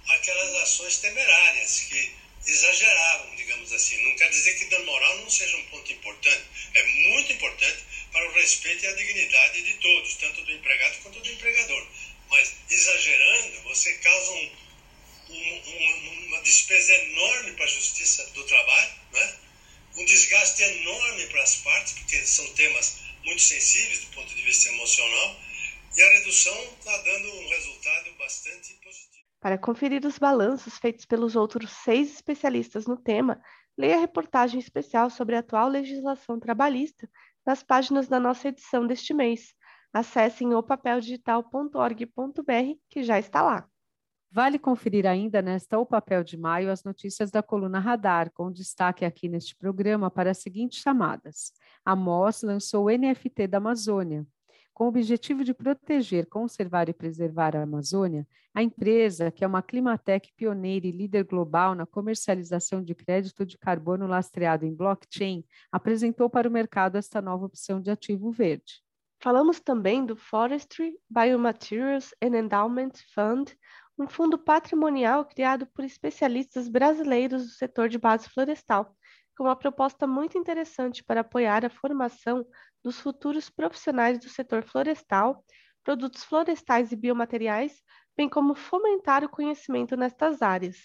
aquelas 0.05 0.53
ações 0.57 0.97
temerárias 0.97 1.79
que 1.79 2.11
exageravam, 2.45 3.35
digamos 3.37 3.73
assim. 3.73 4.03
Não 4.03 4.15
quer 4.17 4.29
dizer 4.29 4.53
que 4.53 4.65
dano 4.65 4.85
moral 4.85 5.17
não 5.17 5.31
seja 5.31 5.57
um 5.57 5.65
ponto 5.69 5.91
importante. 5.91 6.43
É 6.75 6.83
muito 7.09 7.33
importante 7.33 7.83
para 8.11 8.29
o 8.29 8.33
respeito 8.33 8.85
e 8.85 8.87
a 8.87 8.93
dignidade 8.93 9.63
de 9.63 9.73
todos, 9.79 10.13
tanto 10.17 10.45
do 10.45 10.51
empregado 10.51 10.99
quanto 11.01 11.19
do 11.21 11.31
empregador. 11.31 11.87
Mas 12.29 12.53
exagerando, 12.69 13.63
você 13.63 13.95
causa 13.95 14.31
um, 14.33 14.51
um, 15.29 16.25
uma 16.27 16.41
despesa 16.43 16.93
enorme 16.93 17.53
para 17.53 17.65
a 17.65 17.67
justiça 17.67 18.23
do 18.27 18.43
trabalho, 18.43 18.93
né? 19.11 19.39
Um 19.97 20.05
desgaste 20.05 20.63
enorme 20.63 21.27
para 21.27 21.43
as 21.43 21.57
partes, 21.57 21.93
porque 21.93 22.17
são 22.25 22.47
temas 22.53 23.01
muito 23.23 23.41
sensíveis 23.41 24.05
do 24.05 24.15
ponto 24.15 24.33
de 24.33 24.41
vista 24.41 24.69
emocional, 24.69 25.35
e 25.95 26.01
a 26.01 26.11
redução 26.19 26.57
está 26.79 26.97
dando 26.97 27.27
um 27.27 27.49
resultado 27.49 28.11
bastante 28.17 28.73
positivo. 28.83 29.25
Para 29.41 29.57
conferir 29.57 30.05
os 30.05 30.17
balanços 30.17 30.77
feitos 30.77 31.05
pelos 31.05 31.35
outros 31.35 31.71
seis 31.71 32.13
especialistas 32.13 32.85
no 32.85 32.95
tema, 32.95 33.41
leia 33.77 33.97
a 33.97 33.99
reportagem 33.99 34.59
especial 34.59 35.09
sobre 35.09 35.35
a 35.35 35.39
atual 35.39 35.67
legislação 35.67 36.39
trabalhista 36.39 37.09
nas 37.45 37.63
páginas 37.63 38.07
da 38.07 38.19
nossa 38.19 38.49
edição 38.49 38.85
deste 38.85 39.13
mês. 39.13 39.53
Acessem 39.91 40.53
opapeldigital.org.br, 40.53 42.79
que 42.89 43.03
já 43.03 43.19
está 43.19 43.41
lá. 43.41 43.67
Vale 44.33 44.57
conferir 44.57 45.05
ainda 45.05 45.41
nesta 45.41 45.77
O 45.77 45.85
Papel 45.85 46.23
de 46.23 46.37
Maio 46.37 46.71
as 46.71 46.85
notícias 46.85 47.29
da 47.29 47.43
coluna 47.43 47.79
Radar, 47.79 48.31
com 48.31 48.49
destaque 48.49 49.03
aqui 49.03 49.27
neste 49.27 49.53
programa 49.53 50.09
para 50.09 50.31
as 50.31 50.37
seguintes 50.37 50.79
chamadas. 50.79 51.51
A 51.83 51.97
MOS 51.97 52.41
lançou 52.43 52.85
o 52.85 52.89
NFT 52.89 53.45
da 53.47 53.57
Amazônia. 53.57 54.25
Com 54.73 54.85
o 54.85 54.87
objetivo 54.87 55.43
de 55.43 55.53
proteger, 55.53 56.27
conservar 56.27 56.87
e 56.87 56.93
preservar 56.93 57.57
a 57.57 57.63
Amazônia, 57.63 58.25
a 58.53 58.63
empresa, 58.63 59.31
que 59.31 59.43
é 59.43 59.47
uma 59.47 59.61
Climatec 59.61 60.31
pioneira 60.37 60.87
e 60.87 60.91
líder 60.91 61.25
global 61.25 61.75
na 61.75 61.85
comercialização 61.85 62.81
de 62.81 62.95
crédito 62.95 63.45
de 63.45 63.57
carbono 63.57 64.07
lastreado 64.07 64.65
em 64.65 64.73
blockchain, 64.73 65.43
apresentou 65.69 66.29
para 66.29 66.47
o 66.47 66.51
mercado 66.51 66.97
esta 66.97 67.21
nova 67.21 67.47
opção 67.47 67.81
de 67.81 67.91
ativo 67.91 68.31
verde. 68.31 68.81
Falamos 69.19 69.59
também 69.59 70.03
do 70.03 70.15
Forestry 70.15 70.97
Biomaterials 71.07 72.11
and 72.23 72.35
Endowment 72.35 72.93
Fund, 73.13 73.53
um 74.01 74.07
fundo 74.07 74.37
patrimonial 74.37 75.23
criado 75.25 75.67
por 75.67 75.85
especialistas 75.85 76.67
brasileiros 76.67 77.43
do 77.43 77.49
setor 77.49 77.87
de 77.87 77.99
base 77.99 78.27
florestal, 78.27 78.95
com 79.37 79.43
uma 79.43 79.55
proposta 79.55 80.07
muito 80.07 80.37
interessante 80.37 81.03
para 81.03 81.21
apoiar 81.21 81.63
a 81.63 81.69
formação 81.69 82.45
dos 82.83 82.99
futuros 82.99 83.49
profissionais 83.49 84.17
do 84.19 84.27
setor 84.27 84.63
florestal, 84.63 85.45
produtos 85.83 86.23
florestais 86.23 86.91
e 86.91 86.95
biomateriais, 86.95 87.81
bem 88.17 88.27
como 88.27 88.55
fomentar 88.55 89.23
o 89.23 89.29
conhecimento 89.29 89.95
nestas 89.95 90.41
áreas. 90.41 90.77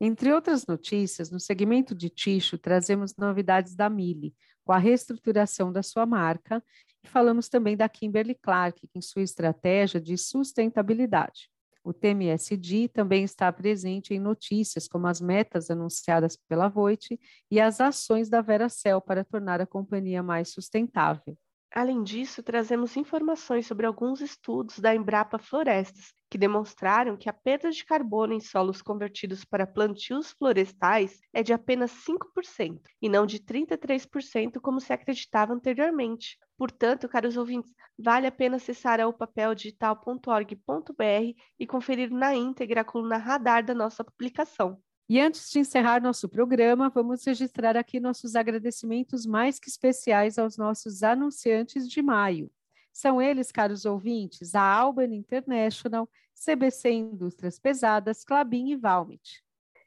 Entre 0.00 0.32
outras 0.32 0.66
notícias, 0.66 1.30
no 1.30 1.38
segmento 1.38 1.94
de 1.94 2.10
ticho, 2.10 2.58
trazemos 2.58 3.16
novidades 3.16 3.76
da 3.76 3.88
Mille, 3.88 4.34
com 4.64 4.72
a 4.72 4.78
reestruturação 4.78 5.72
da 5.72 5.82
sua 5.82 6.04
marca, 6.04 6.62
e 7.04 7.08
falamos 7.08 7.48
também 7.48 7.76
da 7.76 7.88
Kimberly 7.88 8.34
Clark, 8.34 8.88
em 8.94 9.00
sua 9.00 9.22
estratégia 9.22 10.00
de 10.00 10.18
sustentabilidade. 10.18 11.53
O 11.84 11.92
TMSD 11.92 12.88
também 12.88 13.24
está 13.24 13.52
presente 13.52 14.14
em 14.14 14.18
notícias 14.18 14.88
como 14.88 15.06
as 15.06 15.20
metas 15.20 15.70
anunciadas 15.70 16.34
pela 16.48 16.66
Voit 16.66 17.20
e 17.50 17.60
as 17.60 17.78
ações 17.78 18.30
da 18.30 18.40
Veracel 18.40 19.02
para 19.02 19.22
tornar 19.22 19.60
a 19.60 19.66
companhia 19.66 20.22
mais 20.22 20.48
sustentável. 20.48 21.36
Além 21.76 22.04
disso, 22.04 22.40
trazemos 22.40 22.96
informações 22.96 23.66
sobre 23.66 23.84
alguns 23.84 24.20
estudos 24.20 24.78
da 24.78 24.94
Embrapa 24.94 25.40
Florestas, 25.40 26.14
que 26.30 26.38
demonstraram 26.38 27.16
que 27.16 27.28
a 27.28 27.32
perda 27.32 27.68
de 27.68 27.84
carbono 27.84 28.32
em 28.32 28.38
solos 28.38 28.80
convertidos 28.80 29.44
para 29.44 29.66
plantios 29.66 30.30
florestais 30.30 31.18
é 31.32 31.42
de 31.42 31.52
apenas 31.52 31.90
5%, 31.90 32.80
e 33.02 33.08
não 33.08 33.26
de 33.26 33.40
33%, 33.40 34.60
como 34.60 34.80
se 34.80 34.92
acreditava 34.92 35.52
anteriormente. 35.52 36.38
Portanto, 36.56 37.08
caros 37.08 37.36
ouvintes, 37.36 37.74
vale 37.98 38.28
a 38.28 38.32
pena 38.32 38.54
acessar 38.54 39.00
a 39.00 39.08
opapeldigital.org.br 39.08 41.40
e 41.58 41.66
conferir 41.66 42.08
na 42.08 42.36
íntegra 42.36 42.82
a 42.82 42.84
coluna 42.84 43.16
radar 43.16 43.64
da 43.64 43.74
nossa 43.74 44.04
publicação. 44.04 44.80
E 45.06 45.20
antes 45.20 45.50
de 45.50 45.58
encerrar 45.58 46.00
nosso 46.00 46.26
programa, 46.28 46.88
vamos 46.88 47.22
registrar 47.24 47.76
aqui 47.76 48.00
nossos 48.00 48.34
agradecimentos 48.34 49.26
mais 49.26 49.58
que 49.58 49.68
especiais 49.68 50.38
aos 50.38 50.56
nossos 50.56 51.02
anunciantes 51.02 51.86
de 51.88 52.00
maio. 52.00 52.50
São 52.90 53.20
eles, 53.20 53.52
caros 53.52 53.84
ouvintes, 53.84 54.54
a 54.54 54.62
Alban 54.62 55.14
International, 55.14 56.08
CBC 56.34 56.90
Indústrias 56.90 57.58
Pesadas, 57.58 58.24
Clabin 58.24 58.70
e 58.70 58.76
Valmit. 58.76 59.44